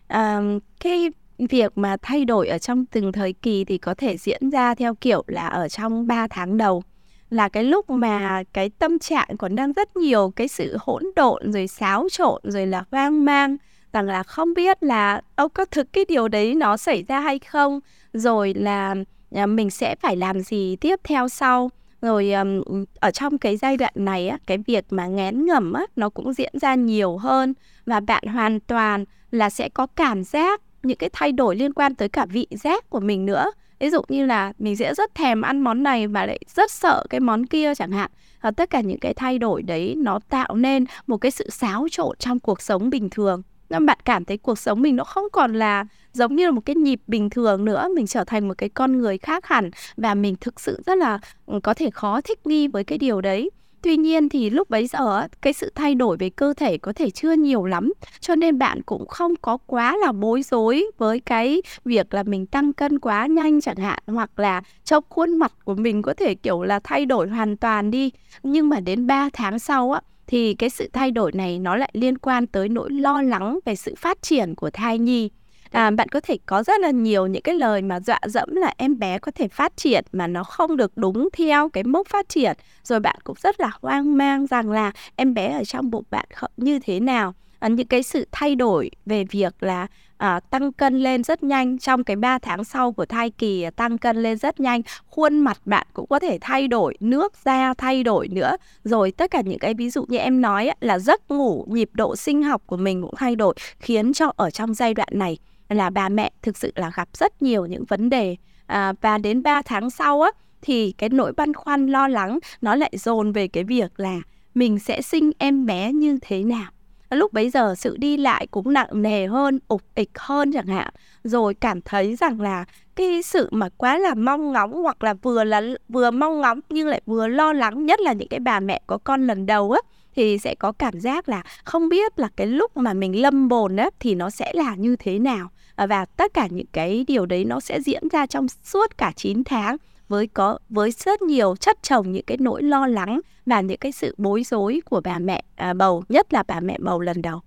À, 0.07 0.41
cái 0.79 1.09
việc 1.37 1.77
mà 1.77 1.97
thay 2.01 2.25
đổi 2.25 2.47
ở 2.47 2.57
trong 2.57 2.85
từng 2.85 3.11
thời 3.11 3.33
kỳ 3.33 3.65
thì 3.65 3.77
có 3.77 3.93
thể 3.93 4.17
diễn 4.17 4.49
ra 4.49 4.75
theo 4.75 4.95
kiểu 4.95 5.23
là 5.27 5.47
ở 5.47 5.69
trong 5.69 6.07
3 6.07 6.27
tháng 6.27 6.57
đầu 6.57 6.83
là 7.29 7.49
cái 7.49 7.63
lúc 7.63 7.89
mà 7.89 8.43
cái 8.53 8.69
tâm 8.69 8.99
trạng 8.99 9.37
còn 9.37 9.55
đang 9.55 9.73
rất 9.73 9.97
nhiều 9.97 10.33
cái 10.35 10.47
sự 10.47 10.77
hỗn 10.79 11.03
độn 11.15 11.51
rồi 11.51 11.67
xáo 11.67 12.07
trộn 12.11 12.41
rồi 12.43 12.67
là 12.67 12.83
hoang 12.91 13.25
mang 13.25 13.57
rằng 13.93 14.05
là 14.05 14.23
không 14.23 14.53
biết 14.53 14.83
là 14.83 15.21
ông 15.35 15.51
có 15.53 15.65
thực 15.65 15.93
cái 15.93 16.05
điều 16.07 16.27
đấy 16.27 16.55
nó 16.55 16.77
xảy 16.77 17.03
ra 17.03 17.19
hay 17.19 17.39
không? 17.39 17.79
Rồi 18.13 18.53
là 18.53 18.95
à, 19.35 19.45
mình 19.45 19.69
sẽ 19.69 19.95
phải 19.95 20.15
làm 20.15 20.39
gì 20.39 20.75
tiếp 20.75 20.99
theo 21.03 21.27
sau? 21.27 21.71
Rồi 22.01 22.31
um, 22.31 22.61
ở 22.99 23.11
trong 23.11 23.37
cái 23.37 23.57
giai 23.57 23.77
đoạn 23.77 23.93
này 23.95 24.27
á 24.27 24.37
cái 24.47 24.57
việc 24.57 24.85
mà 24.89 25.07
ngén 25.07 25.45
ngẩm 25.45 25.73
á 25.73 25.85
nó 25.95 26.09
cũng 26.09 26.33
diễn 26.33 26.53
ra 26.61 26.75
nhiều 26.75 27.17
hơn 27.17 27.53
và 27.85 27.99
bạn 27.99 28.23
hoàn 28.27 28.59
toàn 28.59 29.05
là 29.31 29.49
sẽ 29.49 29.69
có 29.69 29.87
cảm 29.87 30.23
giác 30.23 30.61
những 30.83 30.97
cái 30.97 31.09
thay 31.13 31.31
đổi 31.31 31.55
liên 31.55 31.73
quan 31.73 31.95
tới 31.95 32.09
cả 32.09 32.25
vị 32.25 32.47
giác 32.51 32.89
của 32.89 32.99
mình 32.99 33.25
nữa 33.25 33.51
ví 33.79 33.89
dụ 33.89 34.01
như 34.07 34.25
là 34.25 34.53
mình 34.59 34.75
sẽ 34.75 34.93
rất 34.93 35.15
thèm 35.15 35.41
ăn 35.41 35.61
món 35.61 35.83
này 35.83 36.07
và 36.07 36.25
lại 36.25 36.39
rất 36.55 36.71
sợ 36.71 37.03
cái 37.09 37.19
món 37.19 37.45
kia 37.45 37.75
chẳng 37.75 37.91
hạn. 37.91 38.11
Và 38.41 38.51
tất 38.51 38.69
cả 38.69 38.81
những 38.81 38.99
cái 38.99 39.13
thay 39.13 39.39
đổi 39.39 39.61
đấy 39.61 39.95
nó 39.97 40.19
tạo 40.29 40.55
nên 40.55 40.85
một 41.07 41.17
cái 41.17 41.31
sự 41.31 41.49
xáo 41.49 41.87
trộn 41.91 42.17
trong 42.19 42.39
cuộc 42.39 42.61
sống 42.61 42.89
bình 42.89 43.09
thường. 43.09 43.41
Nên 43.69 43.85
bạn 43.85 43.97
cảm 44.05 44.25
thấy 44.25 44.37
cuộc 44.37 44.59
sống 44.59 44.81
mình 44.81 44.95
nó 44.95 45.03
không 45.03 45.25
còn 45.31 45.53
là 45.53 45.85
giống 46.13 46.35
như 46.35 46.45
là 46.45 46.51
một 46.51 46.61
cái 46.65 46.75
nhịp 46.75 47.01
bình 47.07 47.29
thường 47.29 47.65
nữa, 47.65 47.87
mình 47.95 48.07
trở 48.07 48.23
thành 48.23 48.47
một 48.47 48.53
cái 48.57 48.69
con 48.69 48.97
người 48.97 49.17
khác 49.17 49.45
hẳn 49.45 49.69
và 49.97 50.15
mình 50.15 50.35
thực 50.41 50.59
sự 50.59 50.81
rất 50.85 50.97
là 50.97 51.19
ừ, 51.45 51.59
có 51.63 51.73
thể 51.73 51.89
khó 51.89 52.21
thích 52.21 52.47
nghi 52.47 52.67
với 52.67 52.83
cái 52.83 52.97
điều 52.97 53.21
đấy. 53.21 53.49
Tuy 53.85 53.97
nhiên 53.97 54.29
thì 54.29 54.49
lúc 54.49 54.69
bấy 54.69 54.87
giờ 54.87 55.27
cái 55.41 55.53
sự 55.53 55.71
thay 55.75 55.95
đổi 55.95 56.17
về 56.17 56.29
cơ 56.29 56.53
thể 56.57 56.77
có 56.77 56.93
thể 56.93 57.09
chưa 57.09 57.33
nhiều 57.33 57.65
lắm, 57.65 57.93
cho 58.19 58.35
nên 58.35 58.57
bạn 58.57 58.81
cũng 58.81 59.07
không 59.07 59.33
có 59.41 59.57
quá 59.57 59.97
là 59.97 60.11
bối 60.11 60.41
rối 60.43 60.85
với 60.97 61.19
cái 61.19 61.61
việc 61.85 62.13
là 62.13 62.23
mình 62.23 62.45
tăng 62.45 62.73
cân 62.73 62.99
quá 62.99 63.25
nhanh 63.27 63.61
chẳng 63.61 63.75
hạn, 63.75 63.99
hoặc 64.07 64.39
là 64.39 64.61
trong 64.83 65.03
khuôn 65.09 65.37
mặt 65.37 65.51
của 65.65 65.75
mình 65.75 66.01
có 66.01 66.13
thể, 66.13 66.35
kiểu 66.35 66.63
là, 66.63 66.79
thay 66.83 67.05
đổi 67.05 67.29
hoàn 67.29 67.57
toàn 67.57 67.91
đi. 67.91 68.11
Nhưng 68.43 68.69
mà 68.69 68.79
đến 68.79 69.07
3 69.07 69.29
tháng 69.33 69.59
sau 69.59 69.91
á, 69.91 70.01
thì 70.27 70.53
cái 70.53 70.69
sự 70.69 70.89
thay 70.93 71.11
đổi 71.11 71.31
này 71.31 71.59
nó 71.59 71.75
lại 71.75 71.89
liên 71.93 72.17
quan 72.17 72.47
tới 72.47 72.69
nỗi 72.69 72.91
lo 72.91 73.21
lắng 73.21 73.59
về 73.65 73.75
sự 73.75 73.95
phát 73.97 74.21
triển 74.21 74.55
của 74.55 74.69
thai 74.69 74.99
nhi 74.99 75.29
à, 75.75 75.91
bạn 75.91 76.09
có 76.09 76.19
thể 76.19 76.37
có 76.45 76.63
rất 76.63 76.79
là 76.79 76.91
nhiều 76.91 77.27
những 77.27 77.41
cái 77.41 77.55
lời 77.55 77.81
mà 77.81 77.99
dọa 77.99 78.19
dẫm 78.27 78.55
là 78.55 78.73
em 78.77 78.99
bé 78.99 79.19
có 79.19 79.31
thể 79.31 79.47
phát 79.47 79.77
triển 79.77 80.05
mà 80.11 80.27
nó 80.27 80.43
không 80.43 80.77
được 80.77 80.91
đúng 80.97 81.29
theo 81.33 81.69
cái 81.69 81.83
mốc 81.83 82.07
phát 82.07 82.29
triển. 82.29 82.57
Rồi 82.83 82.99
bạn 82.99 83.15
cũng 83.23 83.35
rất 83.43 83.59
là 83.59 83.71
hoang 83.81 84.17
mang 84.17 84.47
rằng 84.47 84.71
là 84.71 84.91
em 85.15 85.33
bé 85.33 85.51
ở 85.51 85.63
trong 85.63 85.91
bụng 85.91 86.03
bạn 86.11 86.25
như 86.57 86.79
thế 86.79 86.99
nào. 86.99 87.33
À, 87.59 87.67
những 87.67 87.87
cái 87.87 88.03
sự 88.03 88.27
thay 88.31 88.55
đổi 88.55 88.91
về 89.05 89.23
việc 89.23 89.63
là 89.63 89.87
à, 90.17 90.39
tăng 90.39 90.73
cân 90.73 90.99
lên 90.99 91.23
rất 91.23 91.43
nhanh 91.43 91.77
trong 91.77 92.03
cái 92.03 92.15
3 92.15 92.39
tháng 92.39 92.63
sau 92.63 92.91
của 92.91 93.05
thai 93.05 93.29
kỳ 93.29 93.61
à, 93.61 93.71
tăng 93.71 93.97
cân 93.97 94.23
lên 94.23 94.37
rất 94.37 94.59
nhanh 94.59 94.81
khuôn 95.05 95.39
mặt 95.39 95.57
bạn 95.65 95.87
cũng 95.93 96.07
có 96.07 96.19
thể 96.19 96.37
thay 96.41 96.67
đổi 96.67 96.97
nước 96.99 97.33
da 97.45 97.73
thay 97.73 98.03
đổi 98.03 98.27
nữa. 98.27 98.57
Rồi 98.83 99.11
tất 99.11 99.31
cả 99.31 99.41
những 99.41 99.59
cái 99.59 99.73
ví 99.73 99.89
dụ 99.89 100.05
như 100.07 100.17
em 100.17 100.41
nói 100.41 100.69
là 100.79 100.99
giấc 100.99 101.31
ngủ 101.31 101.65
nhịp 101.69 101.89
độ 101.93 102.15
sinh 102.15 102.43
học 102.43 102.61
của 102.65 102.77
mình 102.77 103.01
cũng 103.01 103.15
thay 103.15 103.35
đổi 103.35 103.55
khiến 103.79 104.13
cho 104.13 104.33
ở 104.35 104.49
trong 104.49 104.73
giai 104.73 104.93
đoạn 104.93 105.09
này 105.11 105.37
là 105.69 105.89
bà 105.89 106.09
mẹ 106.09 106.31
thực 106.41 106.57
sự 106.57 106.71
là 106.75 106.91
gặp 106.95 107.09
rất 107.13 107.41
nhiều 107.41 107.65
những 107.65 107.85
vấn 107.85 108.09
đề. 108.09 108.35
À, 108.65 108.93
và 109.01 109.17
đến 109.17 109.43
3 109.43 109.61
tháng 109.61 109.89
sau 109.89 110.21
á 110.21 110.31
thì 110.61 110.91
cái 110.91 111.09
nỗi 111.09 111.33
băn 111.33 111.53
khoăn 111.53 111.87
lo 111.87 112.07
lắng 112.07 112.39
nó 112.61 112.75
lại 112.75 112.91
dồn 112.93 113.31
về 113.31 113.47
cái 113.47 113.63
việc 113.63 113.99
là 113.99 114.19
mình 114.53 114.79
sẽ 114.79 115.01
sinh 115.01 115.31
em 115.37 115.65
bé 115.65 115.93
như 115.93 116.17
thế 116.21 116.43
nào. 116.43 116.71
Lúc 117.09 117.33
bấy 117.33 117.49
giờ 117.49 117.75
sự 117.77 117.97
đi 117.97 118.17
lại 118.17 118.47
cũng 118.47 118.73
nặng 118.73 119.01
nề 119.01 119.27
hơn 119.27 119.59
ục 119.67 119.81
ịch 119.95 120.09
hơn 120.15 120.51
chẳng 120.51 120.67
hạn. 120.67 120.89
Rồi 121.23 121.53
cảm 121.53 121.81
thấy 121.81 122.15
rằng 122.15 122.41
là 122.41 122.65
cái 122.95 123.21
sự 123.21 123.49
mà 123.51 123.69
quá 123.77 123.97
là 123.97 124.13
mong 124.13 124.51
ngóng 124.51 124.73
hoặc 124.73 125.03
là 125.03 125.13
vừa 125.13 125.43
là 125.43 125.61
vừa 125.89 126.11
mong 126.11 126.41
ngóng 126.41 126.59
nhưng 126.69 126.87
lại 126.87 127.01
vừa 127.05 127.27
lo 127.27 127.53
lắng 127.53 127.85
nhất 127.85 127.99
là 127.99 128.13
những 128.13 128.27
cái 128.27 128.39
bà 128.39 128.59
mẹ 128.59 128.81
có 128.87 128.97
con 128.97 129.27
lần 129.27 129.45
đầu 129.45 129.71
á 129.71 129.79
thì 130.15 130.37
sẽ 130.37 130.55
có 130.55 130.71
cảm 130.71 130.99
giác 130.99 131.29
là 131.29 131.43
không 131.63 131.89
biết 131.89 132.19
là 132.19 132.29
cái 132.35 132.47
lúc 132.47 132.77
mà 132.77 132.93
mình 132.93 133.21
lâm 133.21 133.47
bồn 133.47 133.75
á 133.75 133.89
thì 133.99 134.15
nó 134.15 134.29
sẽ 134.29 134.51
là 134.53 134.75
như 134.75 134.95
thế 134.95 135.19
nào. 135.19 135.49
Ờ, 135.75 135.87
và 135.87 136.05
tất 136.05 136.33
cả 136.33 136.47
những 136.51 136.67
cái 136.71 137.05
điều 137.07 137.25
đấy 137.25 137.45
nó 137.45 137.59
sẽ 137.59 137.81
diễn 137.81 138.07
ra 138.11 138.25
trong 138.25 138.47
suốt 138.63 138.97
cả 138.97 139.13
9 139.15 139.43
tháng 139.43 139.77
với 140.07 140.27
có 140.27 140.59
với 140.69 140.91
rất 140.91 141.21
nhiều 141.21 141.55
chất 141.55 141.83
chồng 141.83 142.11
những 142.11 142.25
cái 142.27 142.37
nỗi 142.41 142.63
lo 142.63 142.87
lắng 142.87 143.19
và 143.45 143.61
những 143.61 143.77
cái 143.77 143.91
sự 143.91 144.15
bối 144.17 144.43
rối 144.43 144.81
của 144.85 145.01
bà 145.03 145.19
mẹ 145.19 145.43
à, 145.55 145.73
bầu 145.73 146.03
nhất 146.09 146.33
là 146.33 146.43
bà 146.47 146.59
mẹ 146.59 146.77
bầu 146.79 146.99
lần 146.99 147.21
đầu. 147.21 147.41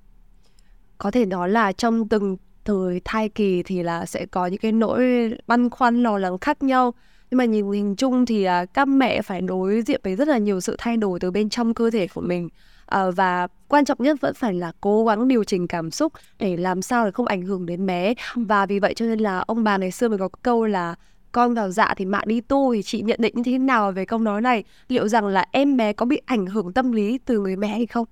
Có 0.98 1.10
thể 1.10 1.26
nói 1.26 1.48
là 1.48 1.72
trong 1.72 2.08
từng 2.08 2.36
thời 2.64 3.00
thai 3.04 3.28
kỳ 3.28 3.62
thì 3.62 3.82
là 3.82 4.06
sẽ 4.06 4.26
có 4.26 4.46
những 4.46 4.60
cái 4.60 4.72
nỗi 4.72 5.32
băn 5.46 5.70
khoăn 5.70 6.02
lo 6.02 6.18
lắng 6.18 6.38
khác 6.38 6.62
nhau. 6.62 6.94
Nhưng 7.30 7.38
mà 7.38 7.44
nhìn 7.44 7.72
hình 7.72 7.96
chung 7.96 8.26
thì 8.26 8.44
à, 8.44 8.64
các 8.64 8.88
mẹ 8.88 9.22
phải 9.22 9.40
đối 9.40 9.82
diện 9.82 10.00
với 10.04 10.16
rất 10.16 10.28
là 10.28 10.38
nhiều 10.38 10.60
sự 10.60 10.76
thay 10.78 10.96
đổi 10.96 11.20
từ 11.20 11.30
bên 11.30 11.48
trong 11.48 11.74
cơ 11.74 11.90
thể 11.90 12.06
của 12.14 12.20
mình 12.20 12.48
à, 12.88 13.10
và 13.10 13.48
quan 13.68 13.84
trọng 13.84 14.02
nhất 14.02 14.20
vẫn 14.20 14.34
phải 14.34 14.54
là 14.54 14.72
cố 14.80 15.04
gắng 15.04 15.28
điều 15.28 15.44
chỉnh 15.44 15.66
cảm 15.68 15.90
xúc 15.90 16.12
để 16.38 16.56
làm 16.56 16.82
sao 16.82 17.04
để 17.04 17.10
không 17.10 17.26
ảnh 17.26 17.42
hưởng 17.42 17.66
đến 17.66 17.86
bé. 17.86 18.14
Và 18.34 18.66
vì 18.66 18.78
vậy 18.78 18.94
cho 18.94 19.06
nên 19.06 19.18
là 19.18 19.38
ông 19.38 19.64
bà 19.64 19.76
ngày 19.76 19.90
xưa 19.90 20.08
mới 20.08 20.18
có 20.18 20.28
câu 20.42 20.66
là 20.66 20.94
con 21.32 21.54
vào 21.54 21.70
dạ 21.70 21.94
thì 21.96 22.04
mạ 22.04 22.20
đi 22.26 22.40
tu 22.40 22.74
thì 22.74 22.82
chị 22.82 23.02
nhận 23.02 23.18
định 23.22 23.34
như 23.36 23.42
thế 23.42 23.58
nào 23.58 23.92
về 23.92 24.04
câu 24.04 24.18
nói 24.18 24.40
này? 24.40 24.64
Liệu 24.88 25.08
rằng 25.08 25.26
là 25.26 25.46
em 25.52 25.76
bé 25.76 25.92
có 25.92 26.06
bị 26.06 26.20
ảnh 26.26 26.46
hưởng 26.46 26.72
tâm 26.72 26.92
lý 26.92 27.18
từ 27.18 27.40
người 27.40 27.56
mẹ 27.56 27.68
hay 27.68 27.86
không? 27.86 28.06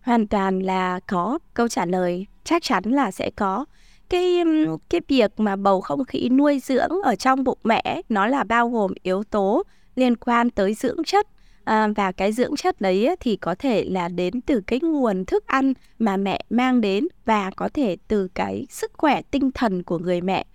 Hoàn 0.00 0.26
toàn 0.26 0.60
là 0.60 1.00
có. 1.08 1.38
Câu 1.54 1.68
trả 1.68 1.84
lời 1.84 2.26
chắc 2.44 2.62
chắn 2.62 2.84
là 2.84 3.10
sẽ 3.10 3.30
có. 3.36 3.64
Cái 4.08 4.44
cái 4.88 5.00
việc 5.08 5.40
mà 5.40 5.56
bầu 5.56 5.80
không 5.80 6.04
khí 6.04 6.28
nuôi 6.28 6.58
dưỡng 6.58 6.90
ở 7.04 7.14
trong 7.14 7.44
bụng 7.44 7.58
mẹ 7.64 8.02
nó 8.08 8.26
là 8.26 8.44
bao 8.44 8.70
gồm 8.70 8.92
yếu 9.02 9.22
tố 9.24 9.62
liên 9.96 10.16
quan 10.16 10.50
tới 10.50 10.74
dưỡng 10.74 11.04
chất 11.04 11.26
à, 11.64 11.88
và 11.96 12.12
cái 12.12 12.32
dưỡng 12.32 12.56
chất 12.56 12.80
đấy 12.80 13.16
thì 13.20 13.36
có 13.36 13.54
thể 13.54 13.84
là 13.84 14.08
đến 14.08 14.40
từ 14.40 14.60
cái 14.66 14.80
nguồn 14.82 15.24
thức 15.24 15.46
ăn 15.46 15.72
mà 15.98 16.16
mẹ 16.16 16.40
mang 16.50 16.80
đến 16.80 17.08
và 17.24 17.50
có 17.56 17.68
thể 17.74 17.96
từ 18.08 18.28
cái 18.28 18.66
sức 18.70 18.92
khỏe 18.94 19.22
tinh 19.30 19.50
thần 19.50 19.82
của 19.82 19.98
người 19.98 20.20
mẹ. 20.20 20.46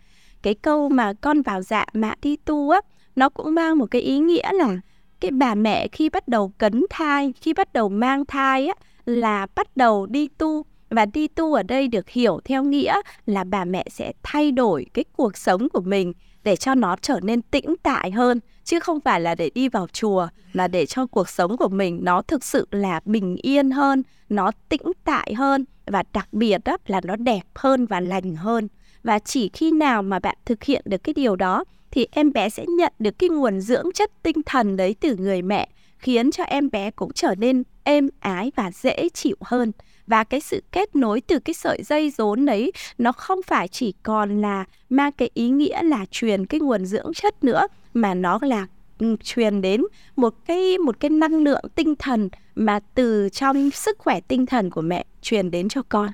Cái 0.41 0.53
câu 0.53 0.89
mà 0.89 1.13
con 1.13 1.41
vào 1.41 1.61
dạ 1.61 1.85
mẹ 1.93 2.15
đi 2.21 2.35
tu 2.35 2.69
á 2.69 2.81
nó 3.15 3.29
cũng 3.29 3.55
mang 3.55 3.77
một 3.77 3.85
cái 3.91 4.01
ý 4.01 4.19
nghĩa 4.19 4.53
là 4.53 4.77
cái 5.19 5.31
bà 5.31 5.55
mẹ 5.55 5.87
khi 5.87 6.09
bắt 6.09 6.27
đầu 6.27 6.51
cấn 6.57 6.85
thai 6.89 7.33
khi 7.41 7.53
bắt 7.53 7.73
đầu 7.73 7.89
mang 7.89 8.25
thai 8.25 8.67
á 8.67 8.73
là 9.05 9.47
bắt 9.55 9.77
đầu 9.77 10.05
đi 10.05 10.27
tu. 10.27 10.65
Và 10.89 11.05
đi 11.05 11.27
tu 11.27 11.53
ở 11.53 11.63
đây 11.63 11.87
được 11.87 12.09
hiểu 12.09 12.39
theo 12.45 12.63
nghĩa 12.63 13.01
là 13.25 13.43
bà 13.43 13.65
mẹ 13.65 13.85
sẽ 13.89 14.13
thay 14.23 14.51
đổi 14.51 14.85
cái 14.93 15.05
cuộc 15.17 15.37
sống 15.37 15.69
của 15.69 15.81
mình 15.81 16.13
để 16.43 16.55
cho 16.55 16.75
nó 16.75 16.95
trở 17.01 17.19
nên 17.23 17.41
tĩnh 17.41 17.75
tại 17.83 18.11
hơn 18.11 18.39
chứ 18.65 18.79
không 18.79 18.99
phải 18.99 19.21
là 19.21 19.35
để 19.35 19.49
đi 19.55 19.69
vào 19.69 19.87
chùa, 19.93 20.27
là 20.53 20.67
để 20.67 20.85
cho 20.85 21.05
cuộc 21.05 21.29
sống 21.29 21.57
của 21.57 21.69
mình 21.69 21.99
nó 22.03 22.21
thực 22.21 22.43
sự 22.43 22.67
là 22.71 22.99
bình 23.05 23.35
yên 23.41 23.71
hơn, 23.71 24.03
nó 24.29 24.51
tĩnh 24.69 24.91
tại 25.03 25.33
hơn 25.33 25.65
và 25.85 26.03
đặc 26.13 26.33
biệt 26.33 26.57
đó 26.65 26.77
là 26.87 27.01
nó 27.03 27.15
đẹp 27.15 27.43
hơn 27.55 27.85
và 27.85 27.99
lành 27.99 28.35
hơn. 28.35 28.67
Và 29.03 29.19
chỉ 29.19 29.49
khi 29.49 29.71
nào 29.71 30.01
mà 30.01 30.19
bạn 30.19 30.37
thực 30.45 30.63
hiện 30.63 30.81
được 30.85 31.03
cái 31.03 31.13
điều 31.13 31.35
đó, 31.35 31.63
thì 31.91 32.07
em 32.11 32.33
bé 32.33 32.49
sẽ 32.49 32.65
nhận 32.65 32.93
được 32.99 33.19
cái 33.19 33.29
nguồn 33.29 33.61
dưỡng 33.61 33.91
chất 33.93 34.11
tinh 34.23 34.43
thần 34.45 34.77
đấy 34.77 34.95
từ 34.99 35.15
người 35.15 35.41
mẹ, 35.41 35.69
khiến 35.99 36.31
cho 36.31 36.43
em 36.43 36.69
bé 36.71 36.91
cũng 36.91 37.13
trở 37.13 37.35
nên 37.35 37.63
êm 37.83 38.09
ái 38.19 38.51
và 38.55 38.71
dễ 38.71 39.09
chịu 39.13 39.35
hơn. 39.41 39.71
Và 40.07 40.23
cái 40.23 40.39
sự 40.39 40.63
kết 40.71 40.95
nối 40.95 41.21
từ 41.21 41.39
cái 41.39 41.53
sợi 41.53 41.83
dây 41.83 42.09
rốn 42.09 42.45
đấy 42.45 42.71
nó 42.97 43.11
không 43.11 43.39
phải 43.47 43.67
chỉ 43.67 43.93
còn 44.03 44.41
là 44.41 44.65
mang 44.89 45.11
cái 45.11 45.29
ý 45.33 45.49
nghĩa 45.49 45.83
là 45.83 46.05
truyền 46.11 46.45
cái 46.45 46.59
nguồn 46.59 46.85
dưỡng 46.85 47.13
chất 47.13 47.43
nữa 47.43 47.67
mà 47.95 48.13
nó 48.13 48.39
là 48.41 48.67
ừ, 48.99 49.15
truyền 49.23 49.61
đến 49.61 49.81
một 50.15 50.33
cái 50.45 50.77
một 50.77 50.99
cái 50.99 51.09
năng 51.09 51.43
lượng 51.43 51.63
tinh 51.75 51.95
thần 51.99 52.29
mà 52.55 52.79
từ 52.95 53.29
trong 53.29 53.71
sức 53.71 53.97
khỏe 53.97 54.19
tinh 54.19 54.45
thần 54.45 54.69
của 54.69 54.81
mẹ 54.81 55.05
truyền 55.21 55.51
đến 55.51 55.69
cho 55.69 55.81
con. 55.89 56.09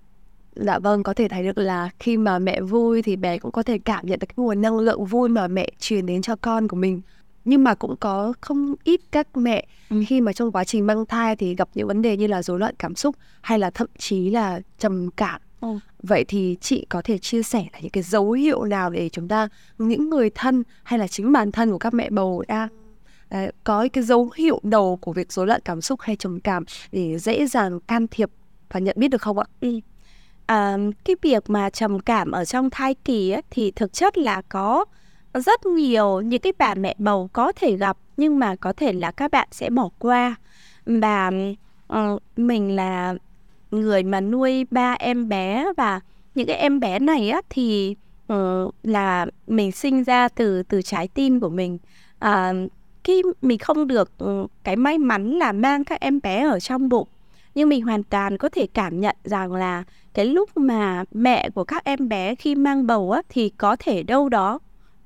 Dạ 0.55 0.79
vâng, 0.79 1.03
có 1.03 1.13
thể 1.13 1.27
thấy 1.27 1.43
được 1.43 1.57
là 1.57 1.89
khi 1.99 2.17
mà 2.17 2.39
mẹ 2.39 2.61
vui 2.61 3.01
thì 3.01 3.15
bé 3.15 3.37
cũng 3.37 3.51
có 3.51 3.63
thể 3.63 3.77
cảm 3.77 4.05
nhận 4.05 4.19
được 4.19 4.27
cái 4.27 4.33
nguồn 4.37 4.61
năng 4.61 4.79
lượng 4.79 5.05
vui 5.05 5.29
mà 5.29 5.47
mẹ 5.47 5.69
truyền 5.79 6.05
đến 6.05 6.21
cho 6.21 6.35
con 6.35 6.67
của 6.67 6.77
mình 6.77 7.01
nhưng 7.45 7.63
mà 7.63 7.75
cũng 7.75 7.95
có 7.99 8.33
không 8.41 8.75
ít 8.83 9.01
các 9.11 9.37
mẹ 9.37 9.67
ừ. 9.89 10.03
khi 10.07 10.21
mà 10.21 10.33
trong 10.33 10.51
quá 10.51 10.63
trình 10.63 10.87
mang 10.87 11.05
thai 11.05 11.35
thì 11.35 11.55
gặp 11.55 11.69
những 11.73 11.87
vấn 11.87 12.01
đề 12.01 12.17
như 12.17 12.27
là 12.27 12.43
rối 12.43 12.59
loạn 12.59 12.75
cảm 12.79 12.95
xúc 12.95 13.15
hay 13.41 13.59
là 13.59 13.69
thậm 13.69 13.87
chí 13.97 14.29
là 14.29 14.61
trầm 14.77 15.09
cảm 15.17 15.41
Ừ. 15.61 15.79
Vậy 16.03 16.25
thì 16.27 16.57
chị 16.61 16.85
có 16.89 17.01
thể 17.01 17.17
chia 17.17 17.43
sẻ 17.43 17.65
là 17.73 17.79
những 17.79 17.91
cái 17.91 18.03
dấu 18.03 18.31
hiệu 18.31 18.63
nào 18.63 18.89
để 18.89 19.09
chúng 19.09 19.27
ta 19.27 19.47
những 19.77 20.09
người 20.09 20.29
thân 20.29 20.63
hay 20.83 20.99
là 20.99 21.07
chính 21.07 21.31
bản 21.31 21.51
thân 21.51 21.71
của 21.71 21.77
các 21.77 21.93
mẹ 21.93 22.09
bầu 22.09 22.43
đang 22.47 22.69
à, 23.29 23.47
có 23.63 23.87
cái 23.93 24.03
dấu 24.03 24.29
hiệu 24.35 24.59
đầu 24.63 24.97
của 25.01 25.13
việc 25.13 25.31
rối 25.31 25.47
loạn 25.47 25.61
cảm 25.65 25.81
xúc 25.81 26.01
hay 26.01 26.15
trầm 26.15 26.39
cảm 26.39 26.63
để 26.91 27.19
dễ 27.19 27.47
dàng 27.47 27.79
can 27.79 28.07
thiệp 28.07 28.29
và 28.69 28.79
nhận 28.79 28.95
biết 28.99 29.07
được 29.07 29.21
không 29.21 29.39
ạ? 29.39 29.45
Ừ. 29.61 29.79
À, 30.45 30.77
cái 31.05 31.15
việc 31.21 31.49
mà 31.49 31.69
trầm 31.69 31.99
cảm 31.99 32.31
ở 32.31 32.45
trong 32.45 32.69
thai 32.69 32.95
kỳ 32.95 33.31
ấy, 33.31 33.41
thì 33.49 33.71
thực 33.71 33.93
chất 33.93 34.17
là 34.17 34.41
có 34.49 34.85
rất 35.33 35.65
nhiều 35.65 36.21
những 36.21 36.41
cái 36.41 36.53
bà 36.57 36.75
mẹ 36.75 36.95
bầu 36.97 37.29
có 37.33 37.51
thể 37.55 37.77
gặp 37.77 37.97
nhưng 38.17 38.39
mà 38.39 38.55
có 38.55 38.73
thể 38.73 38.93
là 38.93 39.11
các 39.11 39.31
bạn 39.31 39.47
sẽ 39.51 39.69
bỏ 39.69 39.89
qua 39.99 40.35
và 40.85 41.31
uh, 41.93 42.21
mình 42.37 42.75
là 42.75 43.15
người 43.71 44.03
mà 44.03 44.21
nuôi 44.21 44.65
ba 44.71 44.93
em 44.99 45.29
bé 45.29 45.65
và 45.77 45.99
những 46.35 46.47
cái 46.47 46.55
em 46.55 46.79
bé 46.79 46.99
này 46.99 47.29
á 47.29 47.41
thì 47.49 47.95
uh, 48.33 48.73
là 48.83 49.25
mình 49.47 49.71
sinh 49.71 50.03
ra 50.03 50.27
từ 50.27 50.63
từ 50.63 50.81
trái 50.81 51.07
tim 51.07 51.39
của 51.39 51.49
mình. 51.49 51.77
Uh, 52.25 52.71
khi 53.03 53.21
mình 53.41 53.59
không 53.59 53.87
được 53.87 54.11
uh, 54.23 54.51
cái 54.63 54.75
may 54.75 54.97
mắn 54.97 55.31
là 55.31 55.51
mang 55.51 55.83
các 55.83 55.99
em 55.99 56.19
bé 56.23 56.47
ở 56.49 56.59
trong 56.59 56.89
bụng 56.89 57.07
nhưng 57.55 57.69
mình 57.69 57.81
hoàn 57.81 58.03
toàn 58.03 58.37
có 58.37 58.49
thể 58.49 58.67
cảm 58.73 58.99
nhận 58.99 59.15
rằng 59.23 59.53
là 59.53 59.83
cái 60.13 60.25
lúc 60.25 60.57
mà 60.57 61.03
mẹ 61.11 61.49
của 61.49 61.63
các 61.63 61.83
em 61.83 62.09
bé 62.09 62.35
khi 62.35 62.55
mang 62.55 62.87
bầu 62.87 63.11
á 63.11 63.21
thì 63.29 63.49
có 63.49 63.75
thể 63.79 64.03
đâu 64.03 64.29
đó 64.29 64.59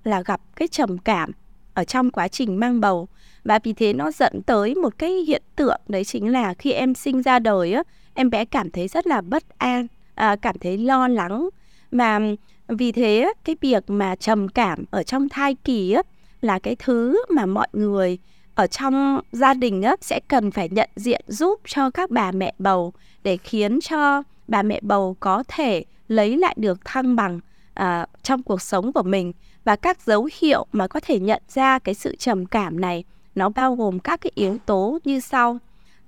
là 0.03 0.21
gặp 0.21 0.41
cái 0.55 0.67
trầm 0.67 0.97
cảm 0.97 1.31
ở 1.73 1.83
trong 1.83 2.11
quá 2.11 2.27
trình 2.27 2.59
mang 2.59 2.81
bầu. 2.81 3.07
Và 3.43 3.59
vì 3.63 3.73
thế 3.73 3.93
nó 3.93 4.11
dẫn 4.11 4.41
tới 4.45 4.75
một 4.75 4.97
cái 4.97 5.11
hiện 5.11 5.41
tượng 5.55 5.81
đấy 5.87 6.03
chính 6.03 6.31
là 6.31 6.53
khi 6.53 6.71
em 6.71 6.95
sinh 6.95 7.21
ra 7.21 7.39
đời 7.39 7.73
á 7.73 7.83
em 8.15 8.29
bé 8.29 8.45
cảm 8.45 8.71
thấy 8.71 8.87
rất 8.87 9.07
là 9.07 9.21
bất 9.21 9.43
an 9.57 9.87
à, 10.15 10.35
cảm 10.35 10.57
thấy 10.59 10.77
lo 10.77 11.07
lắng. 11.07 11.49
Mà 11.91 12.19
vì 12.67 12.91
thế 12.91 13.33
cái 13.43 13.55
việc 13.61 13.83
mà 13.87 14.15
trầm 14.15 14.47
cảm 14.47 14.83
ở 14.91 15.03
trong 15.03 15.29
thai 15.29 15.55
kỳ 15.55 15.91
á 15.91 16.01
là 16.41 16.59
cái 16.59 16.75
thứ 16.75 17.23
mà 17.29 17.45
mọi 17.45 17.67
người 17.73 18.17
ở 18.55 18.67
trong 18.67 19.21
gia 19.31 19.53
đình 19.53 19.81
á 19.81 19.95
sẽ 20.01 20.19
cần 20.27 20.51
phải 20.51 20.69
nhận 20.69 20.89
diện 20.95 21.21
giúp 21.27 21.61
cho 21.67 21.89
các 21.89 22.09
bà 22.09 22.31
mẹ 22.31 22.53
bầu 22.59 22.93
để 23.23 23.37
khiến 23.37 23.79
cho 23.81 24.23
bà 24.47 24.61
mẹ 24.61 24.79
bầu 24.81 25.15
có 25.19 25.43
thể 25.47 25.83
lấy 26.07 26.37
lại 26.37 26.55
được 26.57 26.85
thăng 26.85 27.15
bằng 27.15 27.39
à, 27.73 28.05
trong 28.23 28.43
cuộc 28.43 28.61
sống 28.61 28.93
của 28.93 29.03
mình. 29.03 29.33
Và 29.63 29.75
các 29.75 30.01
dấu 30.01 30.29
hiệu 30.39 30.65
mà 30.71 30.87
có 30.87 30.99
thể 30.99 31.19
nhận 31.19 31.41
ra 31.49 31.79
cái 31.79 31.95
sự 31.95 32.15
trầm 32.15 32.45
cảm 32.45 32.81
này 32.81 33.03
nó 33.35 33.49
bao 33.49 33.75
gồm 33.75 33.99
các 33.99 34.21
cái 34.21 34.31
yếu 34.35 34.57
tố 34.65 34.99
như 35.03 35.19
sau. 35.19 35.57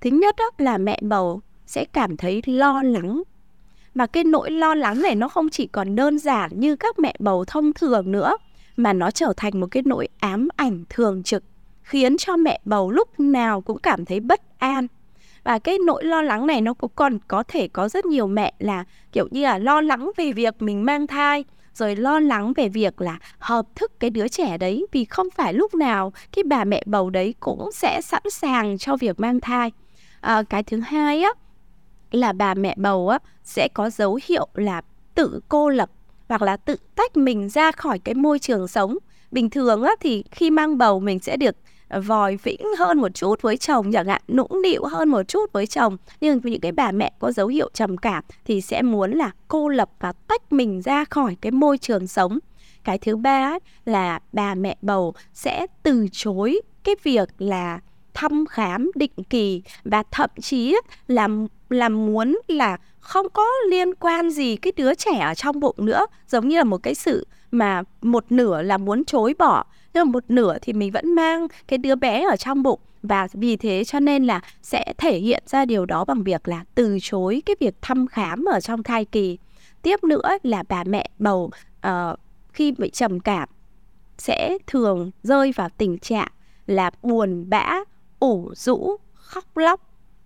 Thứ 0.01 0.09
nhất 0.09 0.35
đó 0.37 0.51
là 0.57 0.77
mẹ 0.77 0.99
bầu 1.01 1.41
sẽ 1.67 1.85
cảm 1.85 2.17
thấy 2.17 2.41
lo 2.45 2.81
lắng. 2.83 3.23
Mà 3.93 4.07
cái 4.07 4.23
nỗi 4.23 4.51
lo 4.51 4.75
lắng 4.75 5.01
này 5.01 5.15
nó 5.15 5.27
không 5.27 5.49
chỉ 5.49 5.67
còn 5.67 5.95
đơn 5.95 6.19
giản 6.19 6.59
như 6.59 6.75
các 6.75 6.99
mẹ 6.99 7.15
bầu 7.19 7.45
thông 7.45 7.73
thường 7.73 8.11
nữa 8.11 8.37
mà 8.77 8.93
nó 8.93 9.11
trở 9.11 9.33
thành 9.37 9.59
một 9.59 9.67
cái 9.71 9.83
nỗi 9.85 10.07
ám 10.19 10.47
ảnh 10.55 10.83
thường 10.89 11.23
trực 11.23 11.43
khiến 11.83 12.17
cho 12.17 12.37
mẹ 12.37 12.59
bầu 12.65 12.91
lúc 12.91 13.19
nào 13.19 13.61
cũng 13.61 13.79
cảm 13.79 14.05
thấy 14.05 14.19
bất 14.19 14.41
an. 14.59 14.87
Và 15.43 15.59
cái 15.59 15.77
nỗi 15.85 16.03
lo 16.03 16.21
lắng 16.21 16.47
này 16.47 16.61
nó 16.61 16.73
cũng 16.73 16.91
còn 16.95 17.17
có 17.27 17.43
thể 17.47 17.67
có 17.67 17.89
rất 17.89 18.05
nhiều 18.05 18.27
mẹ 18.27 18.53
là 18.59 18.83
kiểu 19.11 19.27
như 19.31 19.43
là 19.43 19.57
lo 19.57 19.81
lắng 19.81 20.11
về 20.17 20.31
việc 20.31 20.61
mình 20.61 20.85
mang 20.85 21.07
thai 21.07 21.43
rồi 21.73 21.95
lo 21.95 22.19
lắng 22.19 22.53
về 22.55 22.69
việc 22.69 23.01
là 23.01 23.17
hợp 23.39 23.65
thức 23.75 23.99
cái 23.99 24.09
đứa 24.09 24.27
trẻ 24.27 24.57
đấy 24.57 24.85
vì 24.91 25.05
không 25.05 25.27
phải 25.35 25.53
lúc 25.53 25.75
nào 25.75 26.13
cái 26.35 26.43
bà 26.43 26.63
mẹ 26.63 26.83
bầu 26.85 27.09
đấy 27.09 27.35
cũng 27.39 27.71
sẽ 27.71 28.01
sẵn 28.01 28.23
sàng 28.31 28.77
cho 28.77 28.95
việc 28.95 29.19
mang 29.19 29.39
thai. 29.39 29.71
À, 30.21 30.43
cái 30.49 30.63
thứ 30.63 30.79
hai 30.79 31.21
á 31.21 31.29
là 32.11 32.33
bà 32.33 32.53
mẹ 32.53 32.75
bầu 32.77 33.09
á, 33.09 33.19
sẽ 33.43 33.67
có 33.67 33.89
dấu 33.89 34.19
hiệu 34.27 34.47
là 34.53 34.81
tự 35.15 35.39
cô 35.49 35.69
lập 35.69 35.89
hoặc 36.29 36.41
là 36.41 36.57
tự 36.57 36.75
tách 36.95 37.17
mình 37.17 37.49
ra 37.49 37.71
khỏi 37.71 37.99
cái 37.99 38.15
môi 38.15 38.39
trường 38.39 38.67
sống. 38.67 38.97
Bình 39.31 39.49
thường 39.49 39.83
á, 39.83 39.91
thì 39.99 40.23
khi 40.31 40.49
mang 40.49 40.77
bầu 40.77 40.99
mình 40.99 41.19
sẽ 41.19 41.37
được 41.37 41.55
ờ, 41.87 42.01
vòi 42.01 42.35
vĩnh 42.43 42.61
hơn 42.79 42.97
một 42.97 43.13
chút 43.13 43.41
với 43.41 43.57
chồng 43.57 43.91
chẳng 43.91 44.07
hạn, 44.07 44.21
nũng 44.27 44.61
nịu 44.61 44.85
hơn 44.85 45.09
một 45.09 45.23
chút 45.27 45.53
với 45.53 45.67
chồng. 45.67 45.97
Nhưng 46.21 46.39
những 46.43 46.61
cái 46.61 46.71
bà 46.71 46.91
mẹ 46.91 47.11
có 47.19 47.31
dấu 47.31 47.47
hiệu 47.47 47.69
trầm 47.73 47.97
cảm 47.97 48.23
thì 48.45 48.61
sẽ 48.61 48.81
muốn 48.81 49.11
là 49.11 49.31
cô 49.47 49.69
lập 49.69 49.89
và 49.99 50.11
tách 50.11 50.53
mình 50.53 50.81
ra 50.81 51.05
khỏi 51.05 51.37
cái 51.41 51.51
môi 51.51 51.77
trường 51.77 52.07
sống. 52.07 52.39
Cái 52.83 52.97
thứ 52.97 53.15
ba 53.15 53.57
là 53.85 54.19
bà 54.33 54.55
mẹ 54.55 54.77
bầu 54.81 55.13
sẽ 55.33 55.67
từ 55.83 56.07
chối 56.11 56.61
cái 56.83 56.95
việc 57.03 57.29
là 57.37 57.79
thăm 58.17 58.45
khám 58.45 58.91
định 58.95 59.11
kỳ 59.29 59.61
và 59.83 60.03
thậm 60.11 60.29
chí 60.41 60.75
là 61.07 61.27
là 61.69 61.89
muốn 61.89 62.39
là 62.47 62.77
không 62.99 63.29
có 63.33 63.45
liên 63.69 63.95
quan 63.95 64.29
gì 64.29 64.55
cái 64.55 64.73
đứa 64.75 64.95
trẻ 64.95 65.19
ở 65.19 65.33
trong 65.33 65.59
bụng 65.59 65.75
nữa. 65.77 66.05
Giống 66.27 66.47
như 66.47 66.57
là 66.57 66.63
một 66.63 66.83
cái 66.83 66.95
sự 66.95 67.27
mà 67.51 67.83
một 68.01 68.31
nửa 68.31 68.61
là 68.61 68.77
muốn 68.77 69.05
chối 69.05 69.33
bỏ 69.39 69.63
nhưng 69.93 70.05
mà 70.05 70.11
một 70.11 70.23
nửa 70.27 70.57
thì 70.61 70.73
mình 70.73 70.91
vẫn 70.91 71.15
mang 71.15 71.47
cái 71.67 71.77
đứa 71.77 71.95
bé 71.95 72.23
ở 72.23 72.35
trong 72.35 72.63
bụng. 72.63 72.79
Và 73.03 73.27
vì 73.33 73.57
thế 73.57 73.83
cho 73.83 73.99
nên 73.99 74.25
là 74.25 74.41
sẽ 74.61 74.93
thể 74.97 75.19
hiện 75.19 75.43
ra 75.45 75.65
điều 75.65 75.85
đó 75.85 76.05
bằng 76.05 76.23
việc 76.23 76.47
là 76.47 76.63
từ 76.75 76.97
chối 77.01 77.41
cái 77.45 77.55
việc 77.59 77.75
thăm 77.81 78.07
khám 78.07 78.45
ở 78.45 78.59
trong 78.59 78.83
thai 78.83 79.05
kỳ. 79.05 79.37
Tiếp 79.81 80.03
nữa 80.03 80.37
là 80.43 80.63
bà 80.69 80.83
mẹ 80.83 81.09
bầu 81.19 81.51
uh, 81.87 82.19
khi 82.53 82.71
bị 82.71 82.89
trầm 82.89 83.19
cảm 83.19 83.49
sẽ 84.17 84.57
thường 84.67 85.11
rơi 85.23 85.51
vào 85.55 85.69
tình 85.77 85.97
trạng 85.99 86.31
là 86.67 86.91
buồn 87.01 87.49
bã 87.49 87.79
ủ 88.19 88.51
rũ 88.55 88.97
khóc 89.13 89.57
lóc. 89.57 89.81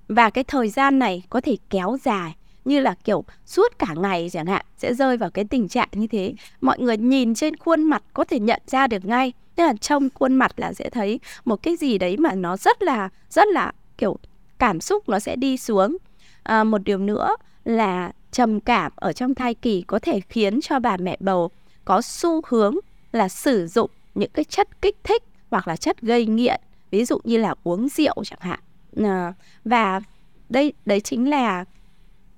Và 0.07 0.29
cái 0.29 0.43
thời 0.43 0.69
gian 0.69 0.99
này 0.99 1.23
có 1.29 1.41
thể 1.41 1.57
kéo 1.69 1.97
dài 2.03 2.35
như 2.65 2.79
là 2.79 2.95
kiểu 3.03 3.23
suốt 3.45 3.79
cả 3.79 3.93
ngày 3.97 4.29
chẳng 4.31 4.45
hạn 4.45 4.65
sẽ 4.77 4.93
rơi 4.93 5.17
vào 5.17 5.29
cái 5.29 5.45
tình 5.45 5.67
trạng 5.67 5.87
như 5.91 6.07
thế. 6.07 6.33
Mọi 6.61 6.79
người 6.79 6.97
nhìn 6.97 7.35
trên 7.35 7.55
khuôn 7.55 7.83
mặt 7.83 8.03
có 8.13 8.23
thể 8.23 8.39
nhận 8.39 8.61
ra 8.67 8.87
được 8.87 9.05
ngay. 9.05 9.33
Tức 9.55 9.63
là 9.63 9.73
trong 9.73 10.09
khuôn 10.13 10.35
mặt 10.35 10.51
là 10.57 10.73
sẽ 10.73 10.89
thấy 10.89 11.19
một 11.45 11.63
cái 11.63 11.75
gì 11.75 11.97
đấy 11.97 12.17
mà 12.17 12.35
nó 12.35 12.57
rất 12.57 12.83
là 12.83 13.09
rất 13.29 13.47
là 13.47 13.71
kiểu 13.97 14.17
cảm 14.59 14.81
xúc 14.81 15.09
nó 15.09 15.19
sẽ 15.19 15.35
đi 15.35 15.57
xuống. 15.57 15.97
À, 16.43 16.63
một 16.63 16.83
điều 16.83 16.97
nữa 16.97 17.35
là 17.65 18.11
trầm 18.31 18.59
cảm 18.59 18.91
ở 18.95 19.13
trong 19.13 19.35
thai 19.35 19.53
kỳ 19.53 19.81
có 19.81 19.99
thể 19.99 20.19
khiến 20.29 20.61
cho 20.61 20.79
bà 20.79 20.97
mẹ 20.97 21.17
bầu 21.19 21.49
có 21.85 22.01
xu 22.01 22.41
hướng 22.47 22.75
là 23.11 23.29
sử 23.29 23.67
dụng 23.67 23.89
những 24.15 24.31
cái 24.33 24.45
chất 24.45 24.81
kích 24.81 24.97
thích 25.03 25.23
hoặc 25.51 25.67
là 25.67 25.75
chất 25.75 26.01
gây 26.01 26.25
nghiện 26.25 26.61
ví 26.91 27.05
dụ 27.05 27.19
như 27.23 27.37
là 27.37 27.55
uống 27.63 27.89
rượu 27.89 28.23
chẳng 28.23 28.39
hạn. 28.41 28.59
À, 29.03 29.33
và 29.65 30.01
đây 30.49 30.73
đấy 30.85 31.01
chính 31.01 31.29
là 31.29 31.65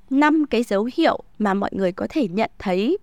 năm 0.10 0.46
cái 0.50 0.64
dấu 0.64 0.90
hiệu 0.96 1.24
mà 1.40 1.54
mọi 1.54 1.70
người 1.74 1.92
có 1.92 2.08
thể 2.10 2.28
nhận 2.28 2.52
thấy 2.60 2.98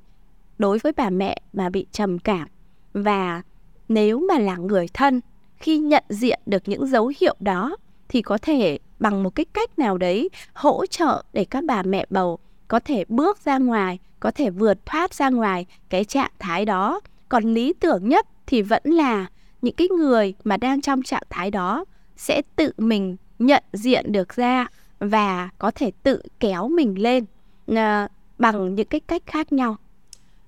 đối 0.58 0.78
với 0.78 0.92
bà 0.96 1.10
mẹ 1.10 1.40
mà 1.52 1.68
bị 1.68 1.86
trầm 1.92 2.18
cảm. 2.18 2.48
Và 2.92 3.42
nếu 3.88 4.20
mà 4.20 4.38
là 4.38 4.56
người 4.56 4.86
thân 4.94 5.20
khi 5.56 5.78
nhận 5.78 6.04
diện 6.08 6.40
được 6.46 6.68
những 6.68 6.86
dấu 6.86 7.12
hiệu 7.20 7.36
đó 7.40 7.76
thì 8.08 8.22
có 8.22 8.38
thể 8.42 8.78
bằng 8.98 9.22
một 9.22 9.34
cái 9.34 9.44
cách 9.44 9.78
nào 9.78 9.98
đấy 9.98 10.28
hỗ 10.52 10.86
trợ 10.86 11.24
để 11.32 11.44
các 11.44 11.64
bà 11.64 11.82
mẹ 11.82 12.06
bầu 12.10 12.38
có 12.68 12.80
thể 12.80 13.04
bước 13.08 13.44
ra 13.44 13.58
ngoài 13.58 13.98
có 14.20 14.30
thể 14.30 14.50
vượt 14.50 14.86
thoát 14.86 15.14
ra 15.14 15.30
ngoài 15.30 15.66
cái 15.88 16.04
trạng 16.04 16.32
thái 16.38 16.64
đó. 16.64 17.00
Còn 17.28 17.44
lý 17.44 17.72
tưởng 17.72 18.08
nhất 18.08 18.26
thì 18.46 18.62
vẫn 18.62 18.82
là 18.84 19.26
những 19.62 19.74
cái 19.74 19.88
người 19.88 20.34
mà 20.44 20.56
đang 20.56 20.80
trong 20.80 21.02
trạng 21.02 21.22
thái 21.30 21.50
đó 21.50 21.84
sẽ 22.16 22.42
tự 22.56 22.72
mình 22.78 23.16
nhận 23.38 23.62
diện 23.72 24.12
được 24.12 24.36
ra 24.36 24.66
và 24.98 25.48
có 25.58 25.70
thể 25.74 25.90
tự 26.02 26.22
kéo 26.40 26.68
mình 26.68 27.02
lên 27.02 27.24
à, 27.66 28.08
bằng 28.38 28.74
những 28.74 28.86
cái 28.86 29.00
cách 29.00 29.22
khác 29.26 29.52
nhau. 29.52 29.76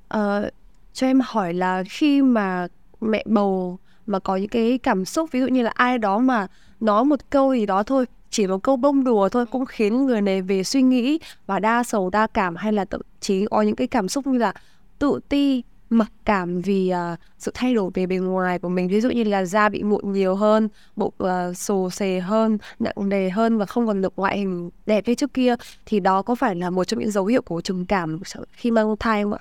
À, 0.09 0.43
cho 0.93 1.07
em 1.07 1.21
hỏi 1.25 1.55
là 1.55 1.83
khi 1.89 2.23
mà 2.23 2.67
mẹ 3.01 3.25
bầu 3.27 3.79
mà 4.07 4.19
có 4.19 4.37
những 4.37 4.49
cái 4.49 4.79
cảm 4.79 5.05
xúc 5.05 5.33
ví 5.33 5.41
dụ 5.41 5.47
như 5.47 5.63
là 5.63 5.71
ai 5.75 5.99
đó 5.99 6.19
mà 6.19 6.47
nói 6.81 7.05
một 7.05 7.21
câu 7.31 7.55
gì 7.55 7.67
đó 7.67 7.83
thôi 7.83 8.07
chỉ 8.31 8.47
một 8.47 8.63
câu 8.63 8.77
bông 8.77 9.05
đùa 9.05 9.29
thôi 9.29 9.47
cũng 9.47 9.67
khiến 9.67 10.07
người 10.07 10.21
này 10.21 10.43
về 10.43 10.65
suy 10.65 10.83
nghĩ 10.83 11.19
và 11.47 11.59
đa 11.59 11.83
sầu 11.83 12.11
đa 12.11 12.27
cảm 12.27 12.57
hay 12.57 12.73
là 12.73 12.85
thậm 12.85 13.01
chí 13.21 13.47
có 13.51 13.63
những 13.63 13.77
cái 13.77 13.87
cảm 13.87 14.09
xúc 14.09 14.27
như 14.27 14.39
là 14.39 14.55
tự 14.99 15.21
ti 15.29 15.63
mặc 15.93 16.13
cảm 16.25 16.61
vì 16.61 16.93
uh, 17.13 17.19
sự 17.39 17.51
thay 17.55 17.75
đổi 17.75 17.91
về 17.95 18.07
bề 18.07 18.17
ngoài 18.17 18.59
của 18.59 18.69
mình. 18.69 18.89
Ví 18.89 19.01
dụ 19.01 19.11
như 19.11 19.25
là 19.25 19.45
da 19.45 19.69
bị 19.69 19.83
mụn 19.83 20.13
nhiều 20.13 20.35
hơn 20.35 20.69
bụng 20.97 21.15
ờ, 21.19 21.49
uh, 21.51 21.57
xồ 21.57 21.91
xề 21.91 22.21
hơn 22.21 22.59
nặng 22.79 23.09
nề 23.09 23.31
hơn 23.31 23.59
và 23.59 23.67
không 23.67 23.87
còn 23.87 24.01
được 24.01 24.13
ngoại 24.17 24.39
hình 24.39 24.71
đẹp 24.87 25.09
như 25.09 25.15
trước 25.15 25.35
kia 25.35 25.55
thì 25.87 26.01
đó 26.01 26.23
có 26.23 26.35
phải 26.35 26.55
là 26.55 26.71
một 26.71 26.85
trong 26.85 27.01
những 27.01 27.11
dấu 27.11 27.27
hiệu 27.27 27.43
của 27.43 27.61
trầm 27.61 27.87
cảm 27.87 28.21
khi 28.53 28.71
mang 28.71 28.97
thai 28.97 29.23
không 29.23 29.33
ạ? 29.33 29.39